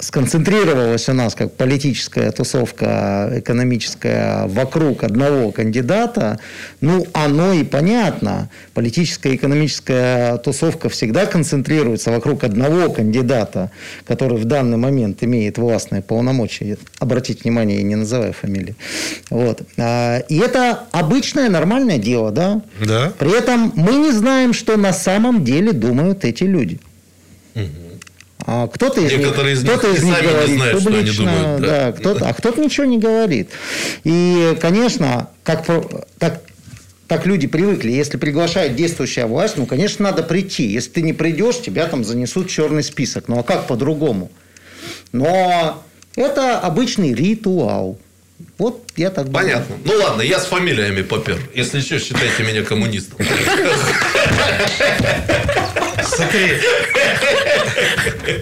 [0.00, 6.38] сконцентрировалась у нас как политическая тусовка экономическая вокруг одного кандидата,
[6.80, 8.50] ну, оно и понятно.
[8.74, 13.70] Политическая и экономическая тусовка всегда концентрируется вокруг одного кандидата,
[14.06, 16.78] который в данный момент имеет властные полномочия.
[16.98, 18.74] Обратите внимание, я не называю фамилии.
[19.28, 19.62] Вот.
[19.76, 22.62] А, И это обычное нормальное дело, да?
[22.84, 23.12] Да.
[23.18, 26.80] При этом мы не знаем, что на самом деле думают эти люди.
[27.54, 27.89] А
[28.44, 31.66] кто-то из Некоторые из них, кто-то них из них говорит знают, публично, думают, да.
[31.66, 33.50] да, кто-то, а кто-то ничего не говорит.
[34.04, 35.66] И, конечно, как,
[36.18, 36.42] так,
[37.06, 40.68] так люди привыкли, если приглашает действующая власть, ну, конечно, надо прийти.
[40.68, 43.28] Если ты не придешь, тебя там занесут в черный список.
[43.28, 44.30] Ну, а как по-другому?
[45.12, 45.82] Но
[46.16, 47.98] это обычный ритуал.
[48.58, 49.44] Вот я так думаю.
[49.44, 49.76] Понятно.
[49.84, 51.38] Ну ладно, я с фамилиями попер.
[51.54, 53.18] Если что, считайте меня коммунистом.
[56.10, 56.58] Смотри.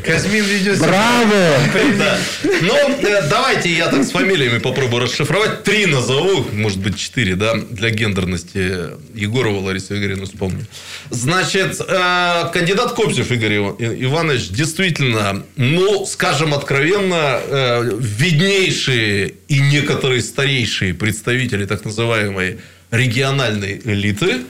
[0.04, 1.58] Казмин ведет Браво!
[1.98, 2.18] Да.
[2.62, 5.64] Ну, э, давайте я так с фамилиями попробую расшифровать.
[5.64, 8.96] Три назову, может быть, четыре, да, для гендерности.
[9.14, 10.66] Егорова Лариса Игоревна вспомню.
[11.10, 20.94] Значит, э, кандидат Кобзев Игорь Иванович действительно, ну, скажем откровенно, э, виднейшие и некоторые старейшие
[20.94, 22.58] представители так называемой
[22.90, 24.42] региональной элиты.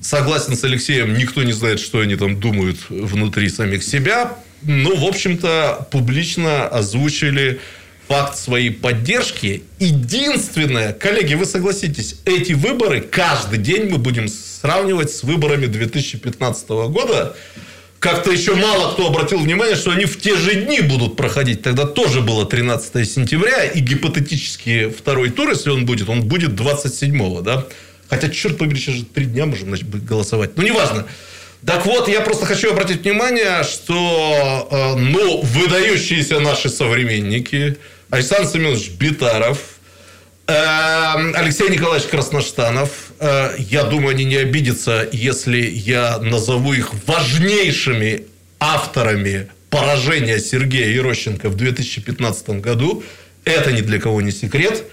[0.00, 4.36] Согласен с Алексеем, никто не знает, что они там думают внутри самих себя.
[4.62, 7.60] Ну, в общем-то, публично озвучили
[8.08, 9.64] факт своей поддержки.
[9.78, 17.36] Единственное, коллеги, вы согласитесь, эти выборы каждый день мы будем сравнивать с выборами 2015 года.
[17.98, 21.62] Как-то еще мало кто обратил внимание, что они в те же дни будут проходить.
[21.62, 27.42] Тогда тоже было 13 сентября, и гипотетически второй тур, если он будет, он будет 27
[27.42, 27.66] да?
[28.08, 30.50] Хотя, черт побери, сейчас же три дня можем голосовать.
[30.56, 31.06] Ну, неважно.
[31.64, 37.78] Так вот, я просто хочу обратить внимание, что э, ну, выдающиеся наши современники,
[38.10, 39.58] Александр Семенович Битаров,
[40.46, 40.52] э,
[41.34, 48.24] Алексей Николаевич Красноштанов, э, я думаю, они не обидятся, если я назову их важнейшими
[48.60, 53.02] авторами поражения Сергея Ерощенко в 2015 году.
[53.44, 54.84] Это ни для кого не секрет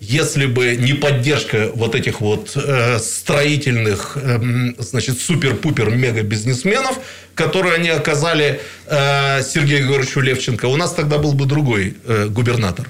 [0.00, 6.98] если бы не поддержка вот этих вот э, строительных, эм, значит, супер-пупер мега-бизнесменов,
[7.34, 12.88] которые они оказали э, Сергею Егоровичу Левченко, у нас тогда был бы другой э, губернатор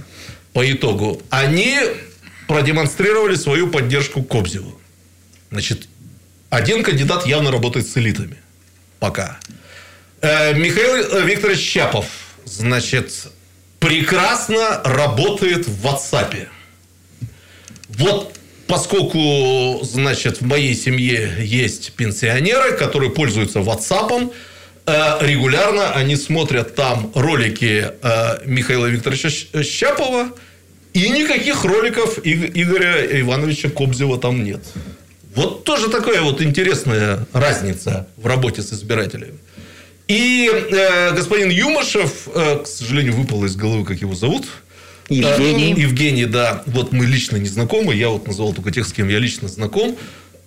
[0.52, 1.20] по итогу.
[1.30, 1.80] Они
[2.46, 4.80] продемонстрировали свою поддержку Кобзеву.
[5.50, 5.88] Значит,
[6.48, 8.36] один кандидат явно работает с элитами.
[9.00, 9.38] Пока.
[10.22, 12.06] Михаил Викторович Щапов,
[12.44, 13.12] значит,
[13.78, 16.48] прекрасно работает в WhatsApp.
[17.98, 18.34] Вот
[18.66, 24.32] поскольку, значит, в моей семье есть пенсионеры, которые пользуются WhatsApp,
[24.86, 30.30] э, регулярно они смотрят там ролики э, Михаила Викторовича Щ- Щапова,
[30.94, 34.60] и никаких роликов Иг- Игоря Ивановича Кобзева там нет.
[35.34, 39.38] Вот тоже такая вот интересная разница в работе с избирателями.
[40.08, 44.46] И э, господин Юмашев, э, к сожалению, выпал из головы, как его зовут.
[45.10, 45.74] Евгений.
[45.74, 46.62] Э, Евгений, да.
[46.66, 47.94] Вот мы лично не знакомы.
[47.94, 49.96] Я вот назвал только тех, с кем я лично знаком.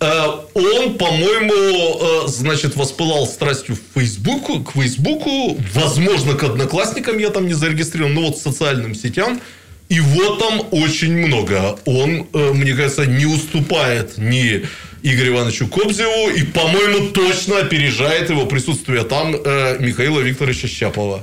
[0.00, 0.22] Э,
[0.54, 7.46] Он, по-моему, э, значит, воспылал страстью к Фейсбуку, к Фейсбуку, возможно, к одноклассникам я там
[7.46, 9.40] не зарегистрирован, но вот социальным сетям.
[9.90, 11.78] И вот там очень много.
[11.84, 14.64] Он, мне кажется, не уступает ни
[15.02, 21.22] Игорю Ивановичу Кобзеву и, по-моему, точно опережает его присутствие там Михаила Викторовича Щапова.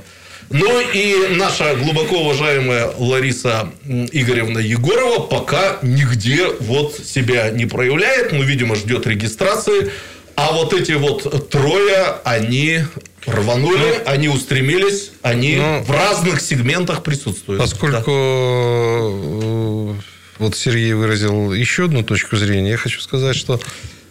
[0.52, 8.42] Ну и наша глубоко уважаемая Лариса Игоревна Егорова пока нигде вот себя не проявляет, но,
[8.42, 9.90] видимо, ждет регистрации.
[10.34, 12.80] А вот эти вот трое, они
[13.26, 17.60] рванули, они устремились, они Ну, в разных сегментах присутствуют.
[17.60, 19.94] Поскольку э,
[20.38, 23.60] вот Сергей выразил еще одну точку зрения, я хочу сказать, что,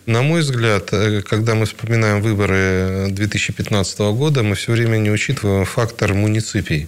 [0.06, 5.66] на мой взгляд, э, когда мы вспоминаем выборы 2015 года, мы все время не учитываем
[5.66, 6.88] фактор муниципий.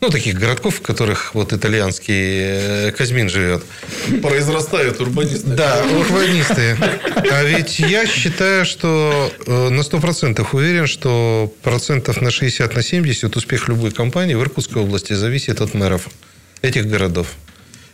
[0.00, 3.62] ну, таких городков, в которых вот итальянский э, Казьмин живет.
[4.22, 5.48] Произрастают урбанисты.
[5.48, 6.76] Да, урбанисты.
[7.30, 13.34] А ведь я считаю, что э, на 100% уверен, что процентов на 60 на 70
[13.36, 16.08] успех любой компании в Иркутской области зависит от мэров
[16.60, 17.28] этих городов.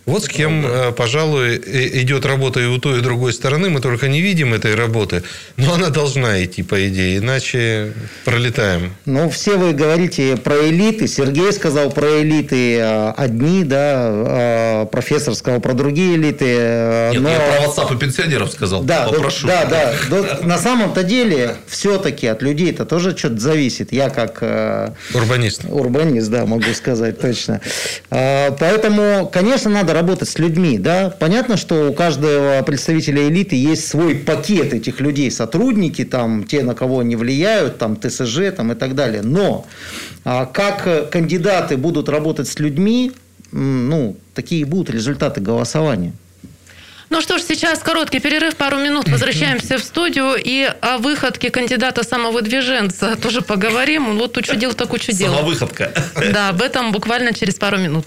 [0.07, 3.69] Вот с кем, э, пожалуй, идет работа и у той, и у другой стороны.
[3.71, 5.23] Мы только не видим этой работы.
[5.57, 7.19] Но она должна идти, по идее.
[7.19, 7.93] Иначе
[8.25, 8.95] пролетаем.
[9.05, 11.07] Ну, все вы говорите про элиты.
[11.07, 16.45] Сергей сказал про элиты э, одни, да, э, профессор сказал про другие элиты.
[17.13, 18.83] Нет, но- я про WhatsApp и пенсионеров сказал.
[18.83, 19.47] Да, да, Попрошу.
[19.47, 19.93] да, да.
[20.11, 23.93] Да, На самом-то деле, все-таки от людей это тоже что-то зависит.
[23.93, 24.43] Я как
[25.15, 25.63] Урбанист.
[25.69, 27.61] урбанист, да, могу сказать точно.
[28.09, 31.11] Поэтому, конечно, надо работать с людьми, да.
[31.11, 36.75] Понятно, что у каждого представителя элиты есть свой пакет этих людей, сотрудники, там, те, на
[36.75, 39.23] кого они влияют, там, ТСЖ, там, и так далее.
[39.23, 39.67] Но
[40.25, 43.13] а, как кандидаты будут работать с людьми,
[43.53, 46.13] ну, такие будут результаты голосования.
[47.11, 49.09] Ну что ж, сейчас короткий перерыв, пару минут.
[49.09, 54.09] Возвращаемся в студию и о выходке кандидата самовыдвиженца тоже поговорим.
[54.09, 55.35] Он вот учудил так учудил.
[55.35, 55.93] Самовыходка.
[56.33, 58.07] Да, об этом буквально через пару минут.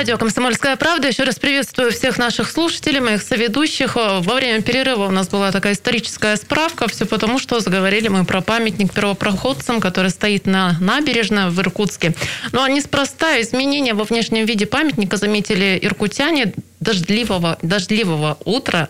[0.00, 1.08] Радио «Комсомольская правда».
[1.08, 3.96] Еще раз приветствую всех наших слушателей, моих соведущих.
[3.96, 6.88] Во время перерыва у нас была такая историческая справка.
[6.88, 12.14] Все потому, что заговорили мы про памятник первопроходцам, который стоит на набережной в Иркутске.
[12.52, 18.88] Но неспроста изменения во внешнем виде памятника заметили иркутяне дождливого, дождливого утра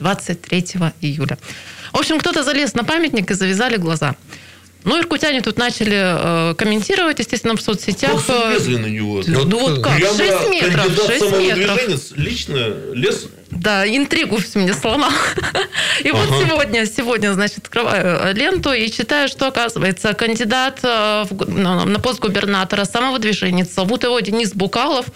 [0.00, 0.66] 23
[1.00, 1.38] июля.
[1.92, 4.16] В общем, кто-то залез на памятник и завязали глаза.
[4.84, 8.12] Ну, иркутяне тут начали э, комментировать, естественно, в соцсетях.
[8.12, 9.22] Просто Э, лезли на него.
[9.26, 12.16] ну вот как, Прямо 6 метров, кандидат 6 метров.
[12.16, 15.10] лично лез Да, интригу всю мне сломал.
[16.04, 21.84] И вот сегодня, сегодня, значит, открываю ленту и читаю, что, оказывается, кандидат э, в на
[21.84, 25.06] на пост губернатора, самовыдвиженец, зовут его Денис Букалов,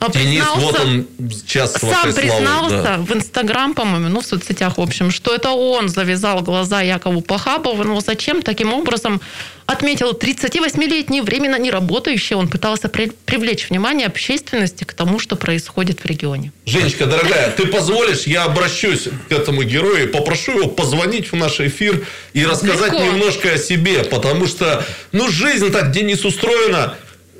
[0.00, 1.06] э, Денис, признался- вот он
[1.46, 2.96] час сам признался да.
[2.98, 7.84] в Инстаграм, по-моему, ну, в соцсетях, в общем, что это он завязал глаза Якову Пахабову.
[7.84, 9.20] Но зачем таким образом
[9.66, 12.36] отметил 38-летний, временно не работающий.
[12.36, 16.52] Он пытался при- привлечь внимание общественности к тому, что происходит в регионе.
[16.66, 22.02] Женечка, дорогая, ты позволишь, я обращусь к этому герою, попрошу его позвонить в наш эфир
[22.32, 23.04] и рассказать Легко.
[23.04, 26.94] немножко о себе, потому что, ну, жизнь так, Денис, устроена,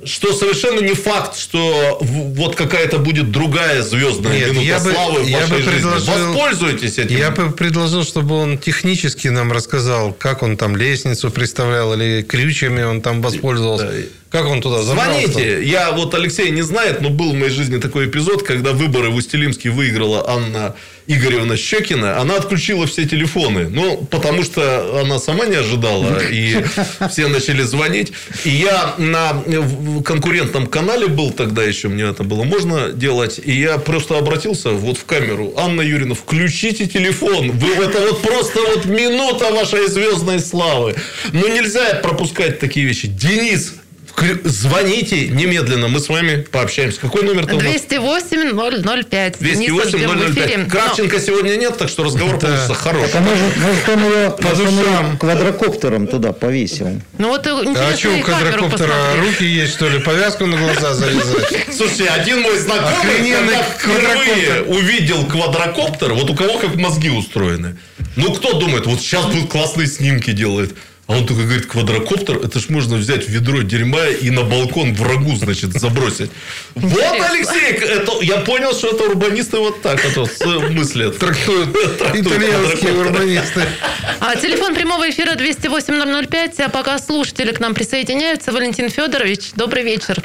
[0.05, 5.21] что совершенно не факт, что вот какая-то будет другая звездная Нет, минута я бы- славы
[5.23, 5.71] в я вашей бы жизни.
[5.81, 7.17] предложил- Воспользуйтесь этим.
[7.17, 12.83] Я бы предложил, чтобы он технически нам рассказал, как он там лестницу представлял, или крючьями
[12.83, 13.91] он там воспользовался.
[14.35, 15.28] Как он туда забрался?
[15.28, 15.62] Звоните.
[15.62, 19.14] Я вот Алексей не знает, но был в моей жизни такой эпизод, когда выборы в
[19.14, 20.74] Устилимске выиграла Анна
[21.07, 22.18] Игоревна Щекина.
[22.18, 23.68] Она отключила все телефоны.
[23.68, 26.18] Ну, потому что она сама не ожидала.
[26.32, 26.64] И
[27.12, 28.12] все начали звонить.
[28.45, 29.41] И я на
[30.05, 33.41] конкурентном канале был тогда еще, мне это было можно делать.
[33.45, 35.55] И я просто обратился вот в камеру.
[35.57, 37.53] Анна Юрьевна, включите телефон.
[37.53, 40.97] Вы, это вот просто вот минута вашей звездной славы.
[41.32, 43.07] Ну, нельзя пропускать такие вещи.
[43.07, 43.74] Денис,
[44.45, 47.01] Звоните немедленно, мы с вами пообщаемся.
[47.01, 47.67] Какой номер-то у нас?
[47.67, 49.37] 208-005.
[49.41, 50.47] Дениса 208 ждем в эфире.
[50.59, 50.69] 005.
[50.69, 53.09] Кравченко сегодня нет, так что разговор получится хороший.
[53.12, 57.01] Так, а может, может, он ее, По может, он ее квадрокоптером туда повесил?
[57.19, 59.33] Ну, вот А интересно что, и у квадрокоптера посмотреть.
[59.33, 59.99] руки есть, что ли?
[59.99, 61.67] Повязку на глаза завязать?
[61.77, 67.77] Слушайте, один мой знакомый, Охрененный когда впервые увидел квадрокоптер, вот у кого как мозги устроены.
[68.17, 70.75] Ну, кто думает, вот сейчас будут классные снимки делает.
[71.07, 75.37] А он только говорит, квадрокоптер, это ж можно взять ведро дерьма и на балкон врагу,
[75.37, 76.31] значит, забросить.
[76.75, 76.99] Вот.
[77.31, 81.19] Алексей, это, я понял, что это урбанисты вот так вот с- мыслят.
[81.19, 81.69] Трактуют
[82.15, 83.63] итальянские урбанисты.
[84.21, 86.63] А телефон прямого эфира 208-005.
[86.63, 88.51] А пока слушатели к нам присоединяются.
[88.53, 90.17] Валентин Федорович, добрый вечер.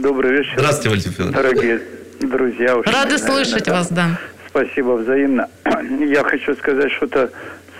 [0.00, 1.34] Добрый вечер, Здравствуйте, Валентин Федорович.
[1.36, 1.80] дорогие
[2.20, 2.76] друзья.
[2.86, 4.18] Рады слышать вас, да.
[4.48, 5.48] Спасибо взаимно.
[6.00, 7.30] Я хочу сказать что-то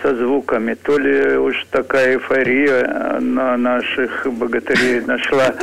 [0.05, 0.75] со звуками.
[0.75, 5.53] То ли уж такая эйфория э, на наших богатырей нашла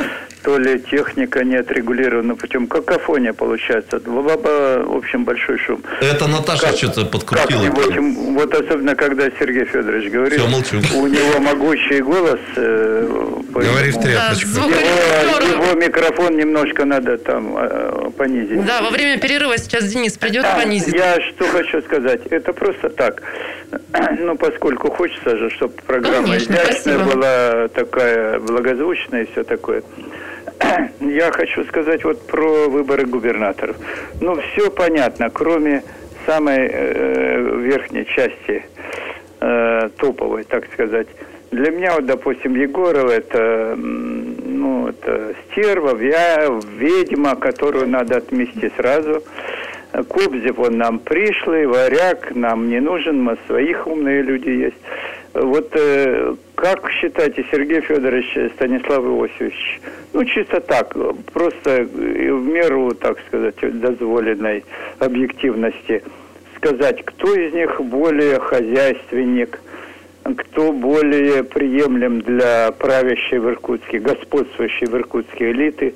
[0.43, 2.67] то ли техника не отрегулирована путем.
[2.67, 3.99] Какофония получается.
[3.99, 5.81] В, в- в общем, большой шум.
[6.01, 7.63] Это Наташа Как- что-то подкрутила.
[7.97, 10.77] М, вот особенно, когда Сергей Федорович говорит, Всё, молчу.
[10.95, 12.39] у него могучий голос.
[12.57, 13.07] э,
[13.53, 14.49] Говори в поэтому Да, тряпочку.
[14.69, 18.65] Его, его микрофон немножко надо там э, понизить.
[18.65, 20.93] Да, во время перерыва сейчас Денис придет и понизит.
[20.93, 23.21] Я что хочу сказать, это просто так.
[24.19, 27.03] Ну, поскольку хочется же, чтобы программа Конечно, изящная спасибо.
[27.15, 29.83] была, такая благозвучная и все такое.
[30.99, 33.75] Я хочу сказать вот про выборы губернаторов.
[34.21, 35.83] Ну, все понятно, кроме
[36.25, 38.63] самой э, верхней части,
[39.39, 41.07] э, топовой, так сказать.
[41.51, 49.23] Для меня, вот, допустим, Егорова это, ну, это стерва, вя- ведьма, которую надо отмести сразу.
[50.09, 54.77] Кобзев, он нам пришлый, варяг, нам не нужен, мы своих умные люди есть.
[55.35, 59.81] Вот э, как считаете, Сергей Федорович Станислав Иосифович,
[60.13, 60.95] ну чисто так,
[61.33, 64.63] просто в меру, так сказать, дозволенной
[64.99, 66.01] объективности,
[66.55, 69.59] сказать, кто из них более хозяйственник,
[70.37, 75.95] кто более приемлем для правящей в Иркутске, господствующей в Иркутске элиты.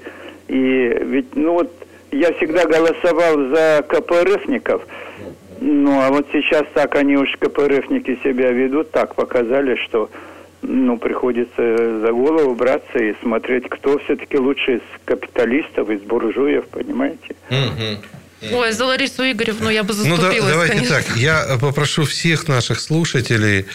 [0.49, 1.71] И ведь, ну вот,
[2.11, 4.85] я всегда голосовал за КПРФников,
[5.61, 10.09] ну а вот сейчас так они уж КПРФники себя ведут, так показали, что
[10.61, 17.35] ну, приходится за голову браться и смотреть, кто все-таки лучше из капиталистов, из буржуев, понимаете?
[18.51, 20.95] Ой, за Ларису Игоревну я бы Ну, да- заступилась, давайте конечно.
[20.95, 21.17] так.
[21.17, 23.65] Я попрошу всех наших слушателей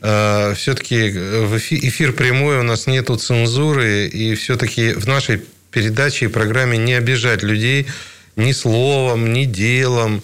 [0.00, 6.28] все-таки в эфи- эфир прямой, у нас нету цензуры, и все-таки в нашей передаче и
[6.28, 7.86] программе не обижать людей
[8.36, 10.22] ни словом, ни делом.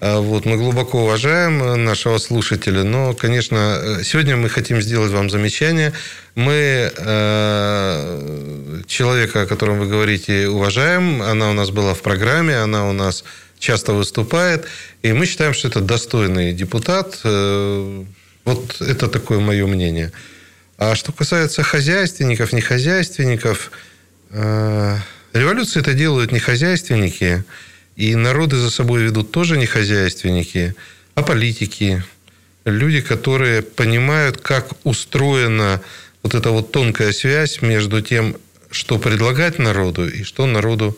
[0.00, 5.12] А Вот, мы глубоко уважаем э, нашего слушателя, но, конечно, э, сегодня мы хотим сделать
[5.12, 5.92] вам замечание.
[6.34, 11.20] Мы э, человека, о котором вы говорите, уважаем.
[11.20, 13.24] Она у нас была в программе, она у нас
[13.58, 14.64] часто выступает.
[15.02, 17.20] И мы считаем, что это достойный депутат.
[17.24, 18.04] Э,
[18.46, 20.12] Вот это такое мое мнение.
[20.78, 23.70] А что касается хозяйственников, не хозяйственников,
[24.30, 24.96] э,
[25.34, 27.44] революции это делают не хозяйственники,
[28.00, 30.74] и народы за собой ведут тоже не хозяйственники,
[31.14, 32.02] а политики.
[32.64, 35.82] Люди, которые понимают, как устроена
[36.22, 38.36] вот эта вот тонкая связь между тем,
[38.70, 40.96] что предлагать народу и что народу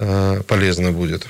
[0.00, 1.26] э, полезно будет.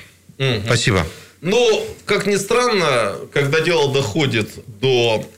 [0.65, 1.05] Спасибо.
[1.41, 4.49] Ну, как ни странно, когда дело доходит
[4.81, 5.29] до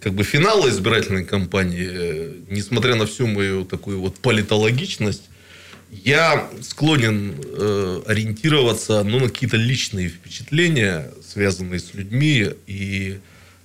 [0.00, 5.24] как бы финала избирательной кампании, э, несмотря на всю мою такую вот политологичность,
[6.02, 13.18] я склонен э, ориентироваться ну, на какие-то личные впечатления, связанные с людьми, и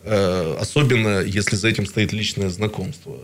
[0.04, 3.18] э, особенно если за этим стоит личное знакомство.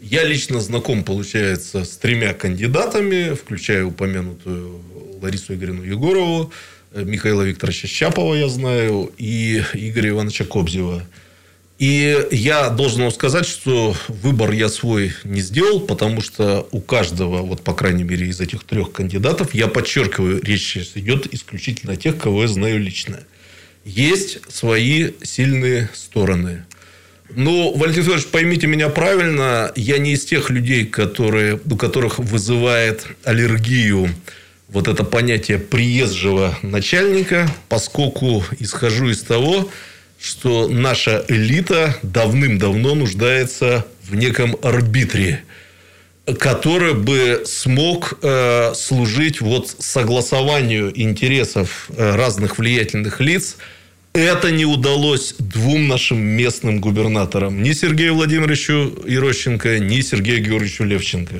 [0.00, 4.80] Я лично знаком, получается, с тремя кандидатами, включая упомянутую
[5.20, 6.52] Ларису Игоревну Егорову,
[6.92, 11.04] э, Михаила Викторовича Щапова я знаю и Игоря Ивановича Кобзева.
[11.82, 17.38] И я должен вам сказать, что выбор я свой не сделал, потому что у каждого,
[17.42, 21.96] вот по крайней мере из этих трех кандидатов, я подчеркиваю, речь сейчас идет исключительно о
[21.96, 23.18] тех, кого я знаю лично.
[23.84, 26.64] Есть свои сильные стороны.
[27.34, 33.08] Ну, Валентин Федорович, поймите меня правильно, я не из тех людей, которые, у которых вызывает
[33.24, 34.08] аллергию
[34.68, 39.68] вот это понятие приезжего начальника, поскольку исхожу из того,
[40.22, 45.42] что наша элита давным-давно нуждается в неком арбитре,
[46.38, 53.56] который бы смог э, служить вот согласованию интересов э, разных влиятельных лиц.
[54.12, 57.60] Это не удалось двум нашим местным губернаторам.
[57.60, 61.34] Ни Сергею Владимировичу Ерощенко, ни Сергею Георгиевичу Левченко.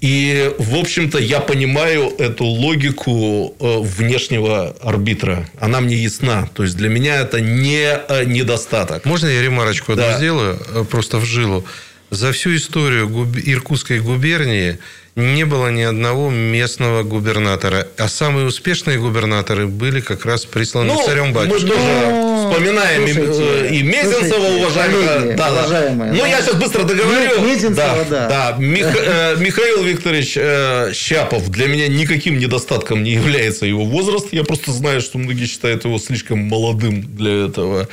[0.00, 5.48] И, в общем-то, я понимаю эту логику э, внешнего арбитра.
[5.58, 6.48] Она мне ясна.
[6.54, 9.04] То есть, для меня это не э, недостаток.
[9.04, 10.16] Можно я ремарочку одну Да.
[10.18, 11.64] сделаю, э, просто в жилу?
[12.10, 13.08] За всю историю
[13.44, 14.78] Иркутской губернии
[15.16, 17.88] не было ни одного местного губернатора.
[17.96, 21.70] А самые успешные губернаторы были как раз присланы царем мы батюшкой.
[21.70, 21.80] тоже
[22.10, 25.06] Ну, вспоминаем и, слушайте, э, и Мезенцева, слушайте, уважаемого.
[25.06, 25.52] коллеги, да, да.
[25.64, 26.26] уважаемые, Ну, да.
[26.28, 27.40] я сейчас быстро договорю.
[27.42, 28.28] Ме- Мезенцева, да.
[28.28, 28.56] да.
[28.58, 34.28] Мих- э, Михаил Викторович э, Щапов для меня никаким недостатком не является его возраст.
[34.32, 37.88] Я просто знаю, что многие считают его слишком молодым для этого.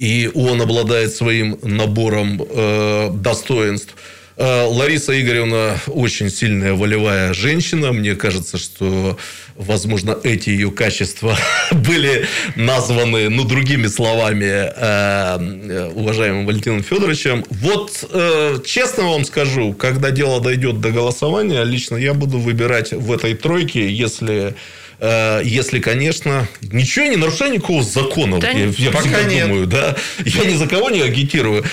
[0.00, 3.94] И он обладает своим набором э, достоинств.
[4.36, 7.92] Э, Лариса Игоревна очень сильная волевая женщина.
[7.92, 9.16] Мне кажется, что,
[9.54, 11.36] возможно, эти ее качества
[11.72, 12.26] были
[12.56, 17.44] названы, ну, другими словами, э, уважаемым Валентином Федоровичем.
[17.48, 23.12] Вот, э, честно вам скажу, когда дело дойдет до голосования, лично я буду выбирать в
[23.12, 24.52] этой тройке, если Э,
[25.00, 28.38] если, конечно, ничего не нарушаю никакого закона.
[28.38, 29.48] Да я я пока всегда нет.
[29.48, 29.96] думаю, да.
[30.24, 31.64] Я ни за кого не агитирую.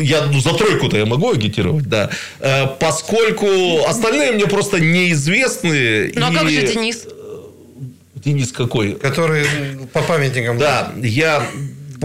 [0.00, 2.10] Я ну, за тройку-то я могу агитировать, да.
[2.40, 6.12] Э, Поскольку остальные мне просто неизвестны.
[6.14, 7.06] Ну а и- как же Денис?
[8.24, 8.94] Денис какой?
[8.94, 9.44] Который
[9.92, 10.58] по памятникам.
[10.58, 11.46] Да, я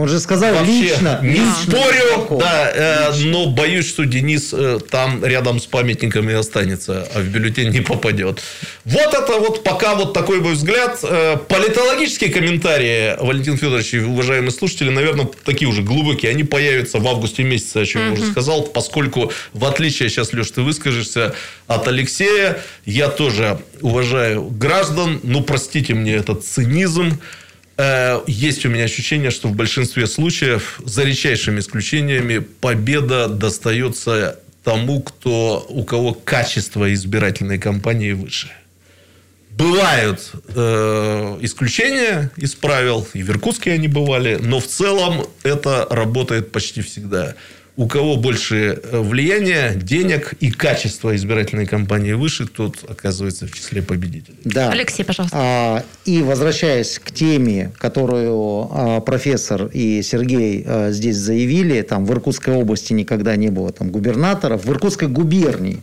[0.00, 1.20] Он же сказал вообще лично.
[1.22, 7.06] не лично спорю, да, э, но боюсь, что Денис э, там рядом с памятниками останется,
[7.14, 8.40] а в бюллетень не попадет.
[8.86, 11.00] Вот это вот пока вот такой мой взгляд.
[11.02, 16.30] Э, Политологические комментарии, Валентин Федорович и уважаемые слушатели, наверное, такие уже глубокие.
[16.30, 20.50] Они появятся в августе месяце, о чем я уже сказал, поскольку, в отличие, сейчас, Леш,
[20.50, 21.34] ты выскажешься,
[21.66, 27.20] от Алексея, я тоже уважаю граждан, ну, простите мне этот цинизм,
[28.26, 35.64] Есть у меня ощущение, что в большинстве случаев, за редчайшими исключениями, победа достается тому, кто,
[35.68, 38.50] у кого качество избирательной кампании выше.
[39.50, 46.52] Бывают э, исключения из правил, и в Иркутске они бывали, но в целом это работает
[46.52, 47.34] почти всегда.
[47.76, 53.80] У кого больше э, влияния, денег и качество избирательной кампании выше, тот оказывается в числе
[53.80, 54.36] победителей.
[54.44, 54.70] Да.
[54.70, 55.36] Алексей, пожалуйста.
[55.38, 62.12] А, и возвращаясь к теме, которую а, профессор и Сергей а, здесь заявили, там в
[62.12, 65.82] Иркутской области никогда не было там губернаторов, в Иркутской губернии,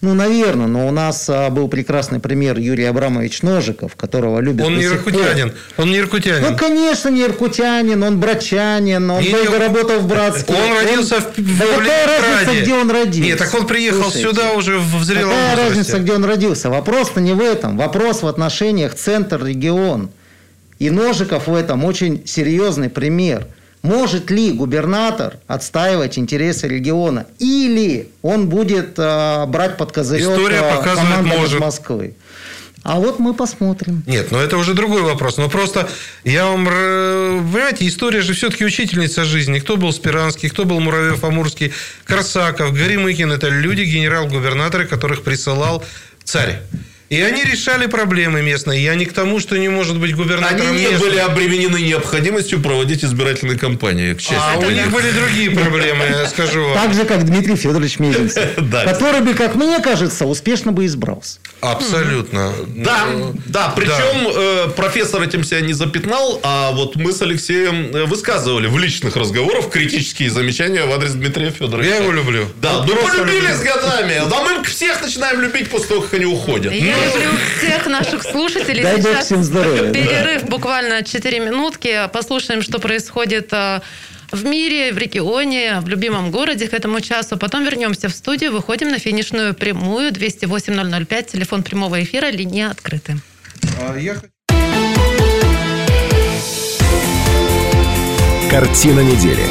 [0.00, 4.82] ну, наверное, но у нас был прекрасный пример Юрий Абрамович Ножиков, которого любят Он не
[4.82, 5.12] сих пор.
[5.12, 5.52] иркутянин.
[5.76, 6.56] Он не Ну, иркутянин.
[6.56, 10.52] конечно, не иркутянин, он брачанин, он Не, долго не, работал в Братске.
[10.52, 13.20] Он родился в, в Да какая разница, где он родился?
[13.20, 14.28] Нет, так он приехал Слушайте.
[14.28, 15.68] сюда уже в зрелом Какая возрасте.
[15.68, 16.70] разница, где он родился?
[16.70, 17.76] Вопрос-то не в этом.
[17.76, 20.10] Вопрос в отношениях центр-регион.
[20.78, 23.46] И Ножиков в этом очень серьезный пример.
[23.82, 27.26] Может ли губернатор отстаивать интересы региона?
[27.38, 31.60] Или он будет э, брать под козырек История э, показывает, командам из может.
[31.60, 32.14] Москвы?
[32.88, 34.04] А вот мы посмотрим.
[34.06, 35.38] Нет, но это уже другой вопрос.
[35.38, 35.88] Но просто
[36.22, 36.68] я вам...
[36.68, 39.58] р- Понимаете, история же все-таки учительница жизни.
[39.58, 41.72] Кто был Спиранский, кто был Муравьев, Амурский,
[42.04, 43.32] Корсаков, Горемыкин.
[43.32, 45.84] Это люди, генерал-губернаторы, которых присылал
[46.22, 46.60] царь.
[47.08, 48.82] И они решали проблемы местные.
[48.82, 51.00] Я не к тому, что не может быть губернатором Они не местным.
[51.00, 54.40] были обременены необходимостью проводить избирательные кампании, к счастью.
[54.40, 56.74] А у них были другие проблемы, я скажу вам.
[56.74, 58.44] Так же, как Дмитрий Федорович Мезенцев.
[58.84, 61.38] Который бы, как мне кажется, успешно бы избрался.
[61.60, 62.52] Абсолютно.
[62.68, 67.94] Да, Ну, да, причем э, профессор этим себя не запятнал, а вот мы с Алексеем
[67.94, 71.88] э, высказывали в личных разговорах критические замечания в адрес Дмитрия Федоровича.
[71.88, 72.46] Я его люблю.
[72.60, 74.22] Да, ну полюбили с годами.
[74.28, 76.72] Да мы всех начинаем любить после того, как они уходят.
[77.04, 78.82] Люблю всех наших слушателей.
[78.82, 79.92] Дай бог Сейчас всем здоровья, да.
[79.92, 82.08] Перерыв буквально 4 минутки.
[82.12, 83.80] Послушаем, что происходит э,
[84.32, 87.36] в мире, в регионе, в любимом городе к этому часу.
[87.36, 91.32] Потом вернемся в студию, выходим на финишную прямую 208-005.
[91.32, 93.16] Телефон прямого эфира, линия открыты.
[93.80, 93.94] А
[98.50, 99.42] Картина недели.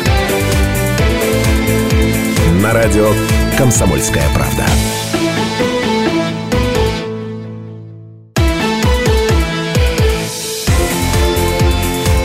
[2.62, 3.14] На радио
[3.58, 4.66] «Комсомольская правда».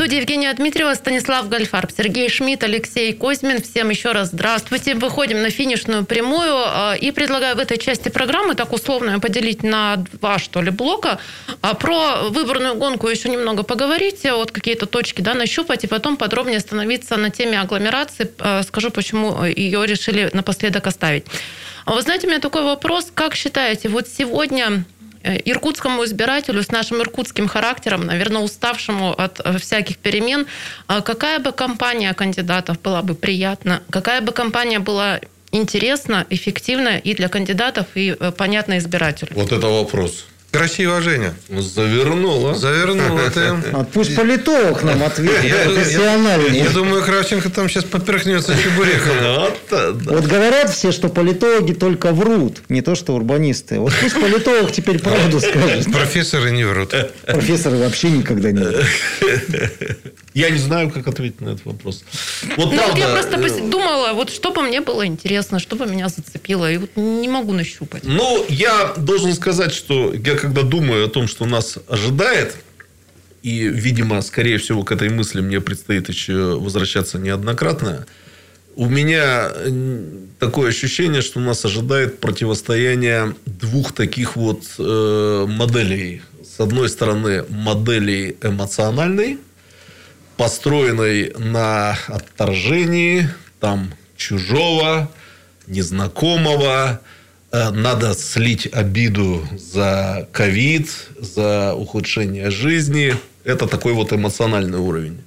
[0.00, 3.60] Студии Евгения Дмитриева, Станислав Гальфарб, Сергей Шмидт, Алексей Козьмин.
[3.60, 4.94] Всем еще раз здравствуйте.
[4.94, 9.96] Выходим на финишную прямую э, и предлагаю в этой части программы так условно поделить на
[9.96, 11.18] два, что ли, блока.
[11.60, 16.16] А Про выборную гонку еще немного поговорить, э, вот какие-то точки да, нащупать, и потом
[16.16, 18.32] подробнее остановиться на теме агломерации.
[18.38, 21.26] Э, Скажу, почему ее решили напоследок оставить.
[21.84, 23.12] А Вы знаете, у меня такой вопрос.
[23.12, 24.82] Как считаете, вот сегодня
[25.22, 30.46] иркутскому избирателю с нашим иркутским характером, наверное, уставшему от э, всяких перемен,
[30.86, 35.20] а какая бы компания кандидатов была бы приятна, какая бы компания была
[35.52, 39.32] интересна, эффективна и для кандидатов, и э, понятна избирателю?
[39.34, 40.26] Вот это вопрос.
[40.52, 41.34] Красиво, Женя.
[41.48, 42.54] Завернула.
[42.54, 43.62] Завернул это.
[43.72, 46.58] А пусть политолог нам ответит, Я, профессиональный.
[46.58, 49.10] я думаю, Кравченко там сейчас поперхнется чебуреком.
[49.40, 49.90] Вот, да.
[50.14, 53.78] Вот говорят все, что политологи только врут, не то что урбанисты.
[53.78, 55.92] Вот пусть политолог теперь правду скажет.
[55.92, 56.94] Профессоры не врут.
[57.26, 58.84] Профессоры вообще никогда не врут.
[60.34, 62.04] Я не знаю, как ответить на этот вопрос.
[62.56, 65.76] Вот Ну, вот я правда, просто э, думала, вот что бы мне было интересно, что
[65.76, 68.04] бы меня зацепило, и вот не могу нащупать.
[68.04, 72.54] Ну, я должен сказать, что я когда думаю о том, что нас ожидает,
[73.42, 78.06] и, видимо, скорее всего, к этой мысли мне предстоит еще возвращаться неоднократно,
[78.76, 79.50] у меня
[80.38, 86.22] такое ощущение, что нас ожидает противостояние двух таких вот э, моделей.
[86.42, 89.38] С одной стороны, модели эмоциональной,
[90.40, 93.28] построенной на отторжении,
[93.60, 95.10] там, чужого,
[95.66, 97.02] незнакомого.
[97.52, 100.88] Э, Надо слить обиду за ковид,
[101.18, 103.14] за ухудшение жизни.
[103.44, 105.18] Это такой вот эмоциональный уровень.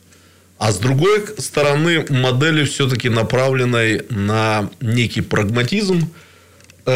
[0.58, 6.12] А с другой стороны, модели все-таки направленной на некий прагматизм,
[6.88, 6.92] э,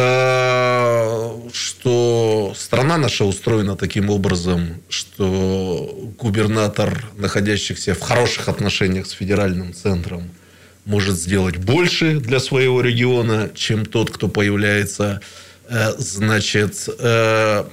[1.52, 10.30] что страна наша устроена таким образом, что губернатор, находящийся в хороших отношениях с федеральным центром,
[10.84, 15.20] может сделать больше для своего региона, чем тот, кто появляется,
[15.68, 17.64] э, значит, э,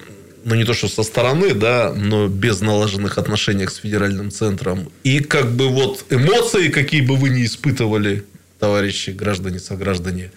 [0.43, 4.91] ну не то что со стороны, да, но без налаженных отношений с федеральным центром.
[5.03, 8.25] И как бы вот эмоции, какие бы вы ни испытывали,
[8.59, 10.31] товарищи, граждане, сограждане,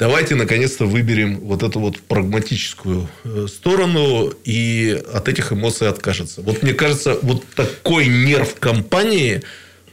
[0.00, 6.40] давайте наконец-то выберем вот эту вот прагматическую э, сторону и от этих эмоций откажется.
[6.40, 9.42] Вот мне кажется, вот такой нерв компании,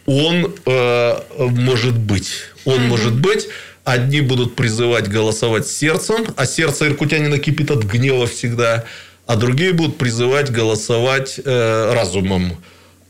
[0.05, 2.31] он э, может быть.
[2.63, 3.49] Он может быть.
[3.83, 8.85] Одни будут призывать голосовать сердцем, а сердце иркутянина кипит от гнева всегда,
[9.25, 12.57] а другие будут призывать голосовать э, разумом.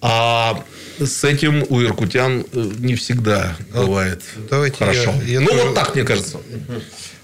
[0.02, 0.64] А
[1.00, 5.14] с этим у иркутян э, не всегда бывает давайте хорошо.
[5.26, 6.40] я- я ну, тоже- вот так, мне кажется.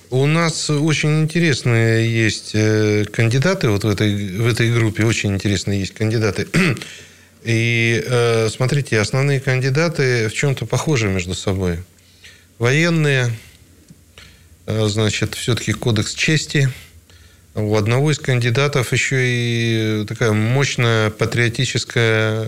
[0.09, 5.03] У нас очень интересные есть э, кандидаты вот в этой, в этой группе.
[5.05, 6.47] Очень интересные есть кандидаты.
[7.43, 11.79] И э, смотрите, основные кандидаты в чем-то похожи между собой.
[12.59, 13.33] Военные,
[14.67, 16.69] значит, все-таки кодекс чести.
[17.55, 22.47] У одного из кандидатов еще и такая мощная патриотическая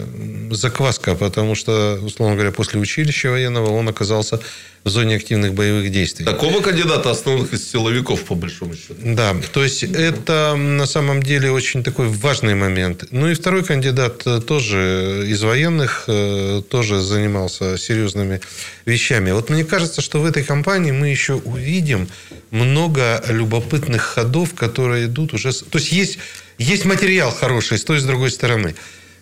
[0.49, 4.39] закваска, потому что, условно говоря, после училища военного он оказался
[4.85, 6.25] в зоне активных боевых действий.
[6.25, 8.93] Такого кандидата основных из силовиков, по большому счету.
[9.03, 13.05] Да, то есть это на самом деле очень такой важный момент.
[13.09, 18.41] Ну и второй кандидат э, тоже из военных, э, тоже занимался серьезными
[18.85, 19.31] вещами.
[19.31, 22.07] Вот мне кажется, что в этой кампании мы еще увидим
[22.51, 25.51] много любопытных ходов, которые идут уже...
[25.51, 26.19] То есть есть,
[26.59, 28.75] есть материал хороший с той и с другой стороны.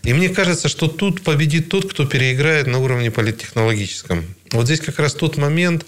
[0.03, 4.25] И мне кажется, что тут победит тот, кто переиграет на уровне политтехнологическом.
[4.53, 5.85] Вот здесь как раз тот момент,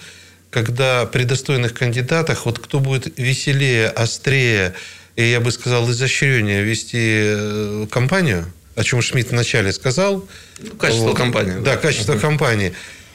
[0.49, 4.73] когда при достойных кандидатах, вот кто будет веселее, острее,
[5.15, 8.45] и я бы сказал, изощреннее вести э, кампанию,
[8.75, 10.27] о чем Шмидт вначале сказал.
[10.79, 11.17] качество Вот.
[11.17, 11.77] кампании, Да, да.
[11.77, 12.73] качество кампании.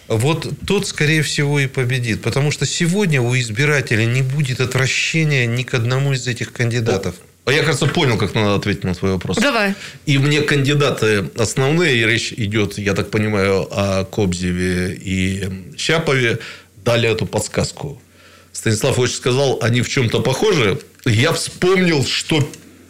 [0.09, 2.23] Вот тот, скорее всего, и победит.
[2.23, 7.15] Потому что сегодня у избирателя не будет отвращения ни к одному из этих кандидатов.
[7.45, 9.39] А я, кажется, понял, как надо ответить на твой вопрос.
[9.39, 9.75] Давай.
[10.07, 16.39] И мне кандидаты основные, и речь идет, я так понимаю, о Кобзеве и Щапове,
[16.85, 18.01] дали эту подсказку.
[18.53, 20.79] Станислав Ильич сказал, они в чем-то похожи.
[21.07, 22.47] Я вспомнил, что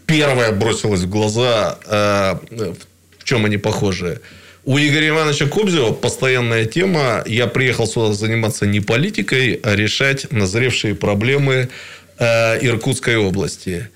[0.07, 2.75] первое бросилось в глаза, э,
[3.19, 4.21] в чем они похожи.
[4.65, 7.23] У Игоря Ивановича Кобзева постоянная тема.
[7.27, 11.69] Я приехал сюда заниматься не политикой, а решать назревшие проблемы
[12.19, 13.89] э, Иркутской области.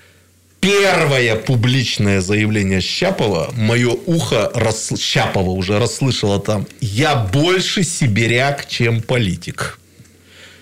[0.65, 4.91] Первое публичное заявление Щапова, мое ухо рас...
[4.99, 9.77] Щапова уже расслышало там, я больше сибиряк, чем политик.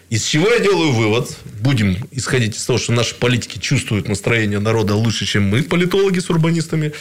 [0.09, 4.93] Из чего я делаю вывод, будем исходить из того, что наши политики чувствуют настроение народа
[4.93, 6.91] лучше, чем мы, политологи с урбанистами.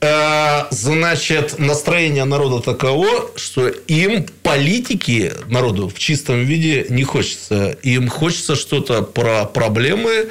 [0.00, 7.76] Э, Значит, настроение народа таково, что им политики народу в чистом виде не хочется.
[7.82, 10.30] Им хочется что-то про проблемы,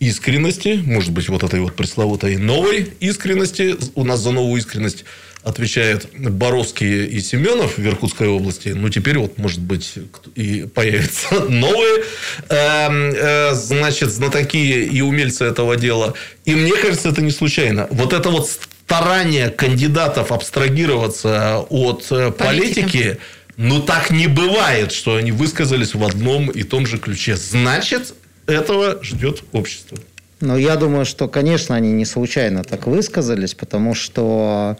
[0.00, 3.76] искренности, может быть, вот этой вот пресловутой новой искренности.
[3.94, 5.04] У нас за новую искренность
[5.44, 8.70] отвечают Боровские и Семенов в Иркутской области.
[8.70, 9.94] Ну, теперь вот, может быть,
[10.34, 12.04] и появятся новые,
[12.48, 16.14] эм, э, значит, знатоки и умельцы этого дела.
[16.46, 17.86] И мне кажется, это не случайно.
[17.90, 22.80] Вот это вот старание кандидатов абстрагироваться от э, Политики.
[22.80, 23.18] политики,
[23.56, 27.36] ну, так не бывает, что они высказались в одном и том же ключе.
[27.36, 28.14] Значит,
[28.46, 29.98] этого ждет общество.
[30.40, 34.76] Но я думаю, что, конечно, они не случайно так высказались, потому что,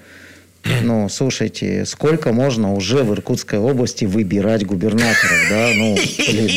[0.82, 5.70] ну, слушайте, сколько можно уже в Иркутской области выбирать губернаторов, да?
[5.74, 6.50] Ну, блин,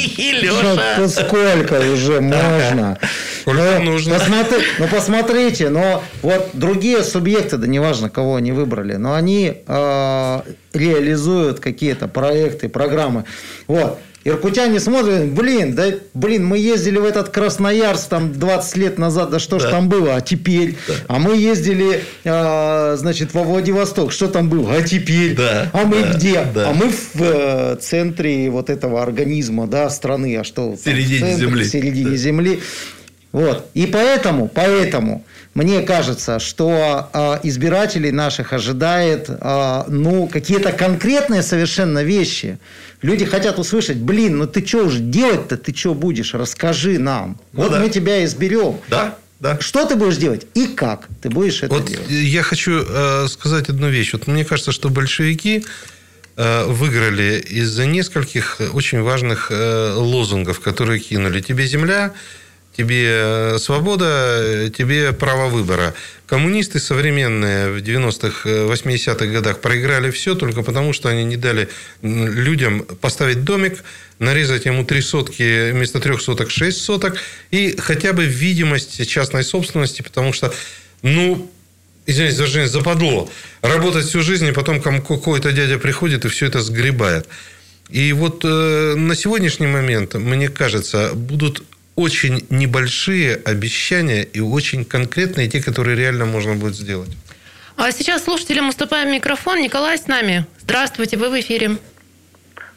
[0.98, 2.98] ну, сколько уже можно?
[3.42, 4.16] Сколько Ну, нужно.
[4.20, 10.42] посмотри- ну, посмотрите, но вот другие субъекты, да неважно, кого они выбрали, но они э,
[10.74, 13.24] реализуют какие-то проекты, программы.
[13.68, 14.00] Вот.
[14.28, 19.40] Иркутяне смотрят, блин, да, блин, мы ездили в этот Красноярск там 20 лет назад, да
[19.40, 20.76] что ж там было, а теперь?
[21.08, 25.34] А мы ездили, э, значит, во Владивосток, что там было, а теперь?
[25.34, 26.46] Да, а мы да, где?
[26.54, 26.70] да.
[26.70, 30.68] А мы в э, центре вот этого организма, да, страны, а что?
[30.72, 31.64] там, середине в центре, земли.
[31.64, 32.60] В середине земли.
[33.32, 33.70] Вот.
[33.74, 35.24] И поэтому, поэтому
[35.54, 42.58] мне кажется, что а, избирателей наших ожидает а, ну, какие-то конкретные совершенно вещи.
[43.02, 47.40] Люди хотят услышать, блин, ну ты что уже делать-то, ты что будешь, расскажи нам.
[47.54, 47.80] Ну вот да.
[47.80, 48.80] мы тебя изберем.
[48.90, 49.60] Да, да.
[49.60, 52.10] Что ты будешь делать и как ты будешь это Вот делать?
[52.10, 54.14] я хочу э, сказать одну вещь.
[54.14, 55.64] Вот мне кажется, что большевики
[56.36, 61.42] э, выиграли из-за нескольких очень важных э, лозунгов, которые кинули.
[61.42, 62.14] Тебе земля,
[62.78, 65.96] тебе э, свобода, э, тебе право выбора.
[66.28, 71.70] Коммунисты современные в 90-х, э, 80-х годах проиграли все только потому, что они не дали
[72.04, 73.84] людям поставить домик,
[74.20, 77.18] нарезать ему три сотки вместо трех соток шесть соток
[77.50, 80.54] и хотя бы видимость частной собственности, потому что,
[81.02, 81.52] ну,
[82.06, 83.28] извините выражение, западло.
[83.62, 87.28] Работать всю жизнь, и потом какой-то дядя приходит и все это сгребает.
[87.90, 91.64] И вот э, на сегодняшний момент, мне кажется, будут
[91.98, 97.10] очень небольшие обещания и очень конкретные, те, которые реально можно будет сделать.
[97.76, 99.62] А сейчас слушателям уступаем микрофон.
[99.62, 100.46] Николай с нами.
[100.60, 101.78] Здравствуйте, вы в эфире.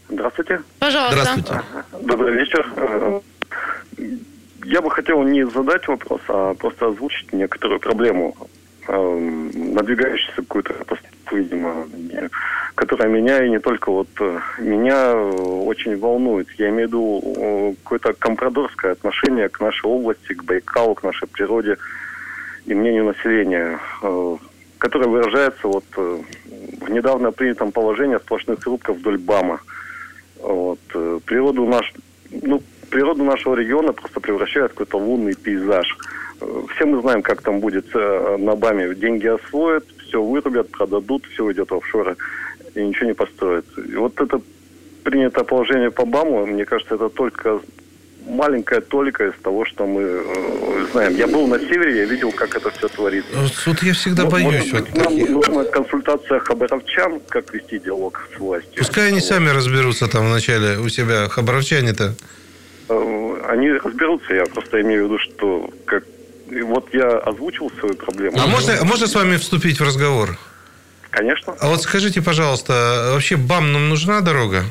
[0.08, 0.62] Здравствуйте.
[0.78, 1.36] Пожалуйста.
[1.36, 1.62] Здравствуйте.
[2.00, 3.22] Добрый вечер.
[4.64, 8.36] Я бы хотел не задать вопрос, а просто озвучить некоторую проблему,
[8.92, 10.74] э, надвигающуюся какую-то
[11.32, 11.86] видимо,
[12.74, 16.48] которая меня и не только вот э, меня э, очень волнует.
[16.58, 21.78] Я имею в виду какое-то компрадорское отношение к нашей области, к Байкалу, к нашей природе
[22.66, 24.36] и мнению населения, э,
[24.78, 29.60] которое выражается вот в недавно принятом положении сплошных рубков вдоль БАМа.
[30.40, 30.80] Вот.
[31.26, 31.92] Природу, наш,
[32.30, 35.86] ну, природу нашего региона просто превращает в какой-то лунный пейзаж.
[36.40, 38.94] Э, Все мы знаем, как там будет э, на БАМе.
[38.94, 42.16] Деньги освоят, все вырубят, продадут, все уйдет в офшоры
[42.74, 43.64] и ничего не построят.
[43.76, 44.40] И вот это
[45.04, 47.60] принятое положение по БАМу, мне кажется, это только
[48.28, 51.16] маленькая толика из того, что мы э, знаем.
[51.16, 53.30] Я был на севере, я видел, как это все творится.
[53.34, 54.72] Вот, вот я всегда Ну, боюсь.
[54.72, 58.72] может вот нам таких- нужна консультация хабаровчан, как вести диалог с властью.
[58.76, 59.24] Пускай они Вот.
[59.24, 62.14] сами разберутся там вначале у себя, хабаровчане-то.
[62.88, 66.04] Э, Они разберутся, я просто имею в виду, что как
[66.62, 68.38] вот я озвучил свою проблему.
[68.40, 70.38] А можно, а можно с вами вступить в разговор?
[71.10, 71.54] Конечно.
[71.60, 74.64] А вот скажите, пожалуйста, вообще БАМ нам нужна дорога?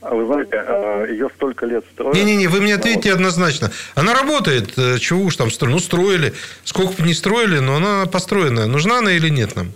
[0.00, 2.14] А Вы знаете, э, ее столько лет строят.
[2.14, 3.70] Не-не-не, вы мне Ну, ответьте однозначно.
[3.94, 5.74] Она работает, э, чего уж там строили.
[5.74, 6.34] Ну, строили.
[6.64, 8.66] Сколько бы не строили, но она построенная.
[8.66, 9.72] Нужна она или нет нам?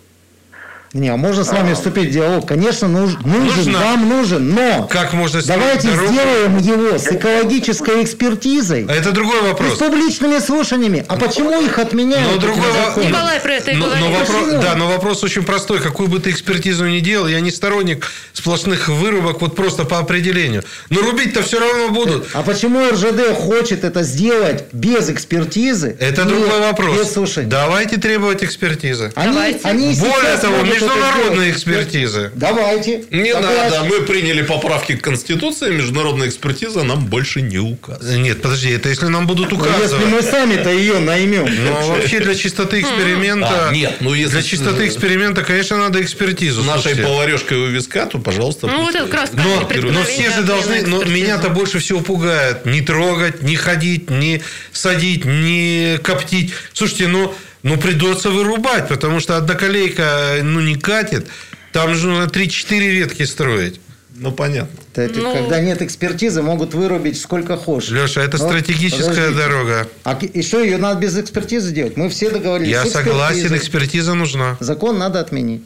[0.93, 2.47] Не, а можно с вами вступить в диалог?
[2.47, 3.78] Конечно, нуж- нужен, Нужно.
[3.78, 6.12] вам нужен, но Как можно давайте дорогу?
[6.12, 9.78] сделаем его с экологической экспертизой А это другой и с вопрос.
[9.78, 11.03] публичными слушаниями.
[11.09, 12.30] А почему их отменяют?
[12.32, 13.07] Но другой вопрос.
[13.07, 14.05] Николай про это и но, говорит.
[14.05, 15.80] но вопрос, да, но вопрос очень простой.
[15.80, 20.62] Какую бы ты экспертизу ни делал, я не сторонник сплошных вырубок вот просто по определению.
[20.90, 22.28] Но рубить-то все равно будут.
[22.34, 25.97] А почему РЖД хочет это сделать без экспертизы?
[25.99, 26.99] Это другой вопрос.
[26.99, 27.49] Без слушания.
[27.49, 29.11] Давайте требовать экспертизы.
[29.14, 29.61] Они, Давайте.
[29.66, 31.50] они Более того, могут сделать.
[31.50, 32.30] экспертизы.
[32.34, 33.04] Давайте.
[33.10, 33.70] Не Согласен.
[33.70, 38.18] надо, мы приняли поправки к Конституции, международная экспертиза нам больше не указывает.
[38.18, 40.06] Нет, подожди, это если нам будут Но Если указывать.
[40.06, 41.48] мы сами-то ее наймем.
[41.64, 43.68] Но вообще для чистоты эксперимента...
[43.68, 46.62] А, нет, ну, если Для чистоты эксперимента, конечно, надо экспертизу.
[46.62, 48.66] Нашей поварешкой у виска, то, пожалуйста.
[48.66, 52.66] Ну, вот это как раз Но, но все же должны, но меня-то больше всего пугает
[52.66, 56.52] не трогать, не ходить, не садить, не коптить.
[56.72, 61.28] Слушайте, ну, ну придется вырубать, потому что одна колейка ну, не катит.
[61.72, 63.80] Там же нужно 3-4 ветки строить.
[64.22, 64.78] Ну, понятно.
[64.94, 65.32] Это Ну.
[65.32, 67.90] Когда нет экспертизы, могут вырубить сколько хочешь.
[67.90, 69.38] Леша, это Но стратегическая подождите.
[69.38, 69.88] дорога.
[70.04, 71.96] А что, ее надо без экспертизы делать?
[71.96, 72.70] Мы все договорились.
[72.70, 74.56] Я согласен, экспертиза нужна.
[74.60, 75.62] Закон надо отменить.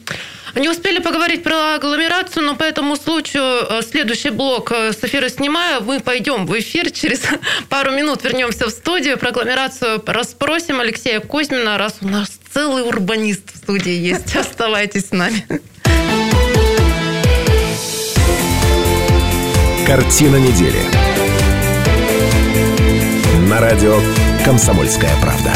[0.55, 5.29] Не успели поговорить про агломерацию, но по этому случаю э, следующий блок э, с эфира
[5.29, 5.83] снимаю.
[5.83, 6.89] Мы пойдем в эфир.
[6.89, 7.21] Через
[7.69, 9.19] пару минут вернемся в студию.
[9.19, 14.35] Про агломерацию расспросим Алексея Кузьмина, раз у нас целый урбанист в студии есть.
[14.35, 15.45] Оставайтесь с нами.
[19.87, 20.81] Картина недели.
[23.47, 23.97] На радио
[24.43, 25.53] «Комсомольская правда».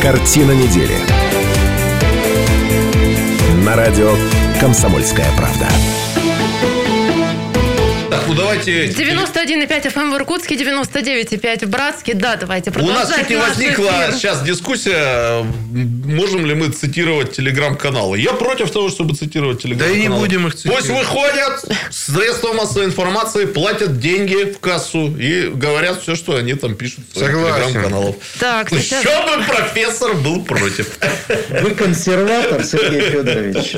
[0.00, 0.96] Картина недели.
[3.62, 4.16] На радио
[4.58, 5.68] «Комсомольская правда».
[8.10, 8.86] Так, ну давайте...
[8.86, 12.14] 91,5 FM в Иркутске, 99,5 в Братске.
[12.14, 14.12] Да, давайте У нас продолжать чуть не возникла эфир.
[14.14, 18.18] сейчас дискуссия, можем ли мы цитировать телеграм-каналы.
[18.18, 19.98] Я против того, чтобы цитировать телеграм-каналы.
[19.98, 20.86] Да и не будем их цитировать.
[20.86, 26.74] Пусть выходят, средства массовой информации платят деньги в кассу и говорят все, что они там
[26.74, 28.16] пишут в телеграм-каналах.
[28.38, 29.02] Так, Ну, сейчас...
[29.02, 30.98] Что бы профессор был против.
[31.62, 33.76] Вы консерватор, Сергей Федорович.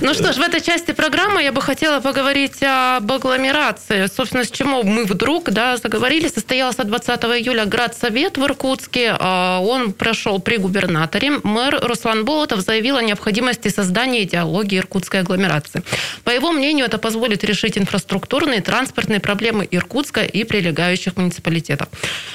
[0.00, 3.71] Ну что ж, в этой части программы я бы хотела поговорить об агломерации.
[3.78, 6.28] Собственно, с чему мы вдруг да, заговорили.
[6.28, 9.16] Состоялся 20 июля Градсовет в Иркутске.
[9.18, 11.40] А, Он прошел при губернаторе.
[11.42, 15.82] Мэр Руслан Болотов заявил о необходимости создания идеологии иркутской агломерации.
[16.24, 21.88] По его мнению, это позволит решить инфраструктурные и транспортные проблемы Иркутска и прилегающих муниципалитетов.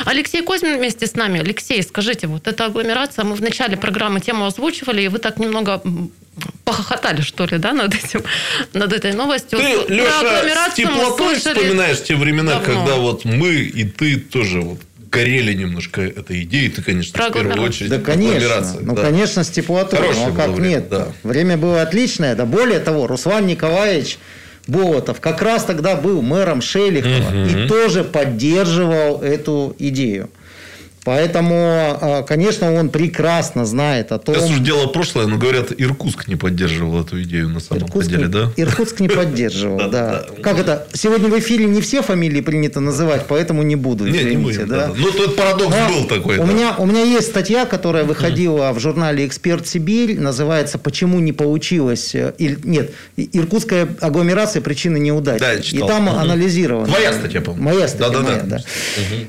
[0.06, 1.40] Алексей Козьмин вместе с нами.
[1.40, 5.82] Алексей, скажите, вот эта агломерация, мы в начале программы тему озвучивали, и вы так немного
[6.66, 8.24] похохотали, что ли, да, над этим,
[8.74, 9.60] над этой новостью.
[9.60, 12.66] Ты, Про Леша, с теплотой вспоминаешь те времена, давно.
[12.66, 16.70] когда вот мы и ты тоже вот горели немножко этой идеей.
[16.70, 17.90] Ты, конечно, Про в первую очередь.
[17.90, 18.76] Да, конечно.
[18.82, 19.02] Ну, да.
[19.02, 20.00] конечно, с теплотой.
[20.00, 20.90] Хорошее Ну, а как время, нет?
[20.90, 21.08] да.
[21.24, 22.36] Время было отличное.
[22.36, 24.18] Да более того, Руслан Николаевич
[24.68, 30.30] Болотов как раз тогда был мэром Шелихова и тоже поддерживал эту идею.
[31.08, 34.36] Поэтому, а, конечно, он прекрасно знает о том...
[34.36, 38.24] Сейчас уж дело прошлое, но говорят, Иркутск не поддерживал эту идею на самом Иркутск, деле,
[38.26, 38.52] не- да?
[38.58, 40.26] Иркутск не поддерживал, Да.
[40.44, 40.86] Как это?
[40.92, 44.06] Сегодня в эфире не все фамилии принято называть, поэтому не буду.
[44.06, 44.92] Извините, да.
[44.98, 46.40] Ну, тут парадокс был такой.
[46.40, 46.46] У
[46.86, 52.92] меня, есть статья, которая выходила в журнале «Эксперт Сибирь», называется «Почему не получилось...» э, Нет,
[53.16, 54.62] «И- «Иркутская агломерация.
[54.62, 55.40] Причины неудачи».
[55.40, 56.88] Да, я И там анализировано.
[56.88, 57.64] Твоя статья, по-моему.
[57.64, 58.60] Моя статья, моя, да.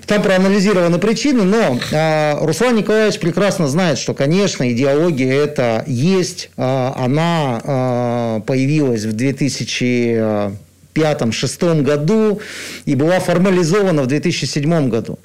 [0.09, 6.51] Там проанализированы причины, но а, Руслан Николаевич прекрасно знает, что, конечно, идеология это есть.
[6.57, 10.49] А, она а, появилась в 2000
[10.95, 12.41] 2005-2006 году
[12.85, 15.21] и была формализована в 2007 году.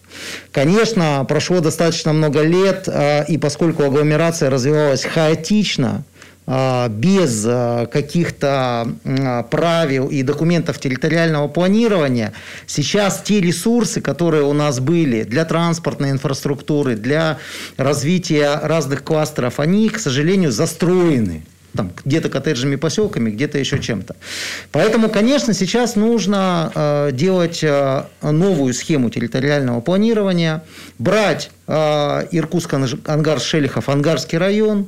[0.52, 2.88] Конечно, прошло достаточно много лет,
[3.28, 6.04] и поскольку агломерация развивалась хаотично,
[6.46, 12.34] без а, каких-то м, правил и документов территориального планирования,
[12.68, 17.38] сейчас те ресурсы, которые у нас были для транспортной инфраструктуры, для
[17.78, 21.44] развития разных кластеров, они, к сожалению, застроены
[21.76, 24.16] там, где-то коттеджными поселками, где-то еще чем-то.
[24.72, 30.64] Поэтому, конечно, сейчас нужно э, делать э, новую схему территориального планирования,
[31.00, 34.88] брать э, Иркутск, Ангарск, Шелихов, Ангарский район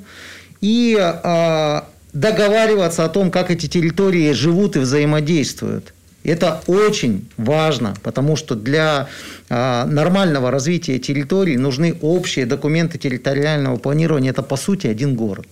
[0.66, 1.82] и э,
[2.14, 5.94] договариваться о том, как эти территории живут и взаимодействуют.
[6.24, 9.08] Это очень важно, потому что для
[9.50, 14.32] э, нормального развития территорий нужны общие документы территориального планирования.
[14.32, 15.46] Это, по сути, один город.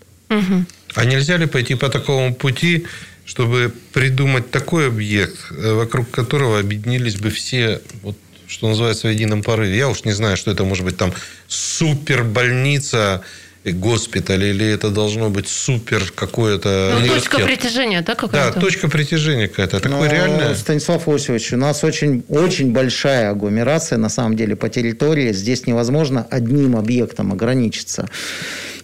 [0.95, 2.87] А нельзя ли пойти по такому пути,
[3.25, 8.15] чтобы придумать такой объект, э, вокруг которого объединились бы все, вот,
[8.47, 9.77] что называется, в едином порыве?
[9.77, 11.13] Я уж не знаю, что это может быть там
[11.47, 13.21] супер больница,
[13.65, 18.59] госпиталь, или это должно быть супер какое-то Ну, точка притяжения, да, Да, какая-то?
[18.59, 19.79] точка притяжения какая-то.
[19.79, 20.55] Такое Но, реальное.
[20.55, 25.31] Станислав Осипович, у нас очень, очень большая агломерация, на самом деле, по территории.
[25.31, 28.09] Здесь невозможно одним объектом ограничиться.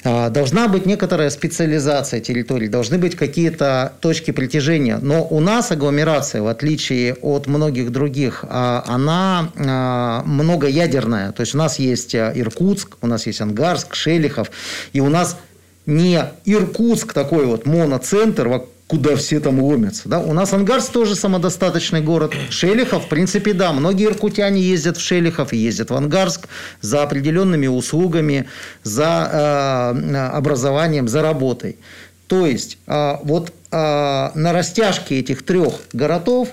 [0.04, 4.98] А, Должна быть некоторая специализация территорий, должны быть какие-то точки притяжения.
[5.02, 11.32] Но у нас агломерация, в отличие от многих других, а, она а, многоядерная.
[11.32, 14.52] То есть у нас есть Иркутск, у нас есть Ангарск, Шелихов,
[14.94, 15.38] и у нас
[15.86, 18.48] не Иркутск такой вот моноцентр,
[18.90, 20.10] куда все там ломятся.
[20.10, 20.20] Да?
[20.20, 22.34] У нас Ангарск тоже самодостаточный город.
[22.50, 23.72] Шелихов, в принципе, да.
[23.72, 26.48] Многие иркутяне ездят в Шелихов и ездят в Ангарск
[26.82, 28.48] за определенными услугами,
[28.82, 31.78] за э, образованием, за работой.
[32.26, 33.76] То есть, э, вот э,
[34.34, 36.50] на растяжке этих трех городов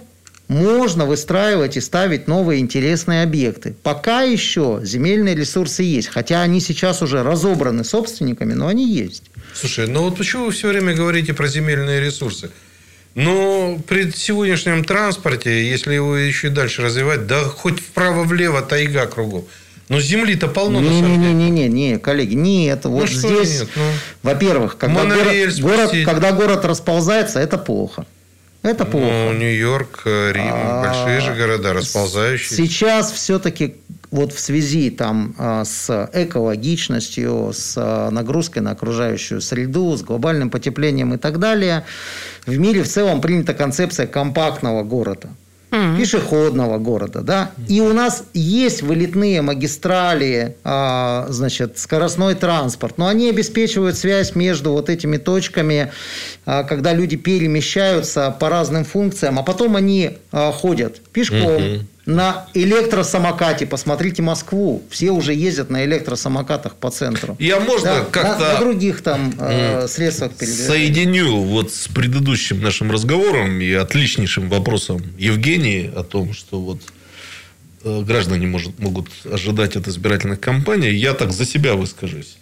[0.48, 3.74] можно выстраивать и ставить новые интересные объекты.
[3.82, 9.24] Пока еще земельные ресурсы есть, хотя они сейчас уже разобраны собственниками, но они есть.
[9.54, 12.50] Слушай, ну вот почему вы все время говорите про земельные ресурсы?
[13.14, 19.46] Но при сегодняшнем транспорте, если его еще и дальше развивать, да хоть вправо-влево тайга кругом.
[19.88, 21.32] Но земли-то полно на самом деле.
[21.32, 22.84] Не-не-не, не, коллеги, нет.
[22.84, 23.82] Вот что здесь, нет, ну?
[24.22, 28.04] во-первых, когда город, город- когда город расползается, это плохо.
[28.66, 29.06] Это плохо.
[29.06, 32.56] Ну, Нью-Йорк, э, Рим, А, большие же города, расползающиеся.
[32.56, 33.76] Сейчас все-таки
[34.10, 40.50] вот в связи там, а, с экологичностью, с а, нагрузкой на окружающую среду, с глобальным
[40.50, 41.84] потеплением и так далее,
[42.44, 45.28] в мире в целом принята концепция компактного города.
[45.70, 53.28] Пешеходного города, да, и у нас есть вылетные магистрали, а, значит, скоростной транспорт, но они
[53.28, 55.92] обеспечивают связь между вот этими точками,
[56.44, 63.66] а, когда люди перемещаются по разным функциям, а потом они а, ходят пешком, на электросамокате.
[63.66, 64.82] Посмотрите Москву.
[64.90, 67.36] Все уже ездят на электросамокатах по центру.
[67.40, 70.68] Я можно Да, как-то на, на других там э, средствах передвижения.
[70.68, 76.80] соединю вот с предыдущим нашим разговором и отличнейшим вопросом Евгении о том, что вот
[77.82, 82.38] э, граждане может, могут ожидать от избирательных кампаний, я так за себя выскажусь.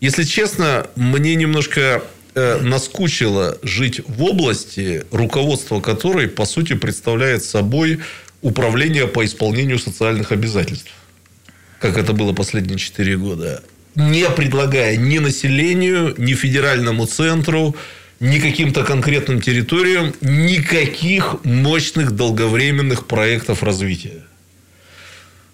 [0.00, 2.04] Если честно, мне немножко
[2.36, 7.98] э, наскучило жить в области, руководство которой, по сути, представляет собой
[8.42, 10.92] управление по исполнению социальных обязательств.
[11.80, 13.62] Как это было последние четыре года.
[13.94, 17.74] Не предлагая ни населению, ни федеральному центру,
[18.20, 24.24] ни каким-то конкретным территориям никаких мощных долговременных проектов развития.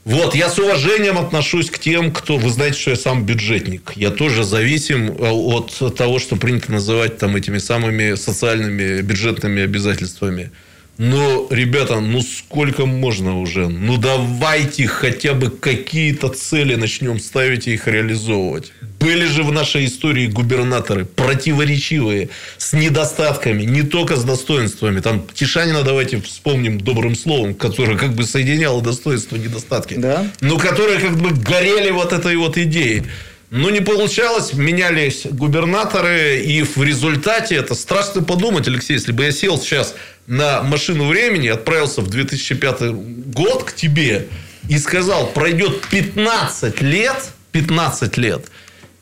[0.05, 2.37] Вот, я с уважением отношусь к тем, кто...
[2.37, 3.93] Вы знаете, что я сам бюджетник.
[3.97, 10.51] Я тоже зависим э, от того, что принято называть там этими самыми социальными бюджетными обязательствами.
[10.97, 13.69] Но, ребята, ну сколько можно уже?
[13.69, 18.73] Ну давайте хотя бы какие-то цели начнем ставить и их реализовывать.
[19.01, 25.01] Были же в нашей истории губернаторы противоречивые, с недостатками, не только с достоинствами.
[25.01, 29.95] Там Тишанина давайте вспомним добрым словом, который как бы соединял достоинства и недостатки.
[29.95, 30.27] Да.
[30.41, 33.03] Но которые как бы горели вот этой вот идеей.
[33.51, 39.31] Но не получалось, менялись губернаторы, и в результате это страшно подумать, Алексей, если бы я
[39.31, 39.95] сел сейчас
[40.27, 42.93] на машину времени, отправился в 2005
[43.33, 44.29] год к тебе
[44.69, 48.47] и сказал, пройдет 15 лет, 15 лет,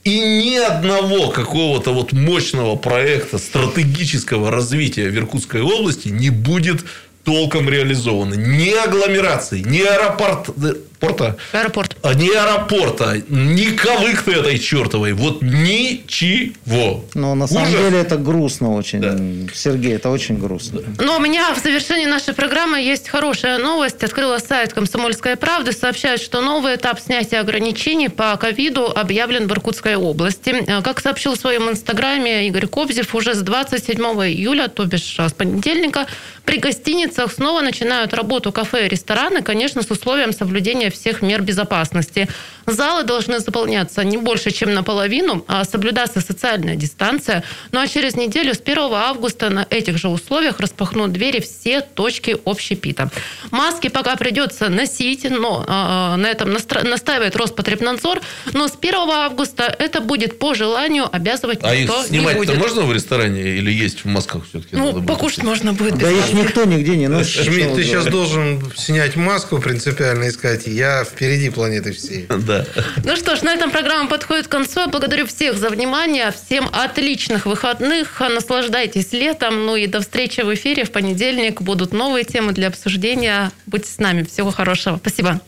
[0.04, 6.84] и ни одного какого-то вот мощного проекта стратегического развития в Иркутской области не будет
[7.22, 8.34] толком реализовано.
[8.34, 11.96] Ни агломерации, ни аэропорт, э, порта, Аэропорт.
[12.02, 15.12] а ни аэропорта, ни ковык-то этой чертовой.
[15.14, 17.04] Вот ничего.
[17.14, 17.74] Но на самом Ужас.
[17.80, 20.80] деле это грустно очень, Сергей, это очень грустно.
[20.98, 24.02] Но у меня в завершении нашей программы есть хорошая новость.
[24.04, 25.72] Открыла сайт «Комсомольская правда».
[25.72, 30.50] Сообщает, что новый этап снятия ограничений по ковиду объявлен в Иркутской области.
[30.50, 33.96] Э, Как сообщил в своем инстаграме Игорь Кобзев, уже с 27
[34.28, 36.06] июля, то бишь э, с понедельника,
[36.44, 42.28] при гостиницах снова начинают работу кафе и рестораны, конечно, с условием соблюдения всех мер безопасности.
[42.66, 47.42] Залы должны заполняться не больше, чем наполовину, а соблюдаться социальная дистанция.
[47.72, 52.36] Ну а через неделю, с 1 августа, на этих же условиях распахнут двери все точки
[52.44, 53.10] общепита.
[53.50, 58.20] Маски пока придется носить, но а, на этом настра- настаивает Роспотребнадзор.
[58.52, 62.58] Но с 1 августа это будет по желанию, обязывать А их никто не снимать-то будет.
[62.58, 64.76] можно в ресторане или есть в масках все-таки?
[64.76, 65.98] Ну, покушать можно будет.
[65.98, 67.44] Да их никто нигде не носит.
[67.44, 72.26] Шмидт, ты сейчас должен снять маску принципиально и сказать, я впереди планеты всей.
[72.42, 72.66] Да.
[73.04, 74.80] Ну что ж, на этом программа подходит к концу.
[74.80, 76.32] Я благодарю всех за внимание.
[76.32, 78.20] Всем отличных выходных.
[78.20, 79.64] Наслаждайтесь летом.
[79.64, 81.62] Ну и до встречи в эфире в понедельник.
[81.62, 83.52] Будут новые темы для обсуждения.
[83.66, 84.24] Будьте с нами.
[84.24, 84.96] Всего хорошего.
[84.96, 85.40] Спасибо.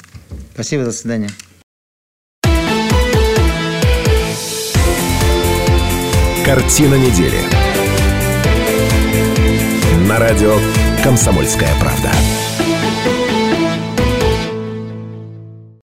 [0.55, 1.31] Спасибо, до свидания.
[6.45, 7.41] Картина недели.
[10.07, 10.59] На радио
[11.03, 12.13] «Комсомольская правда».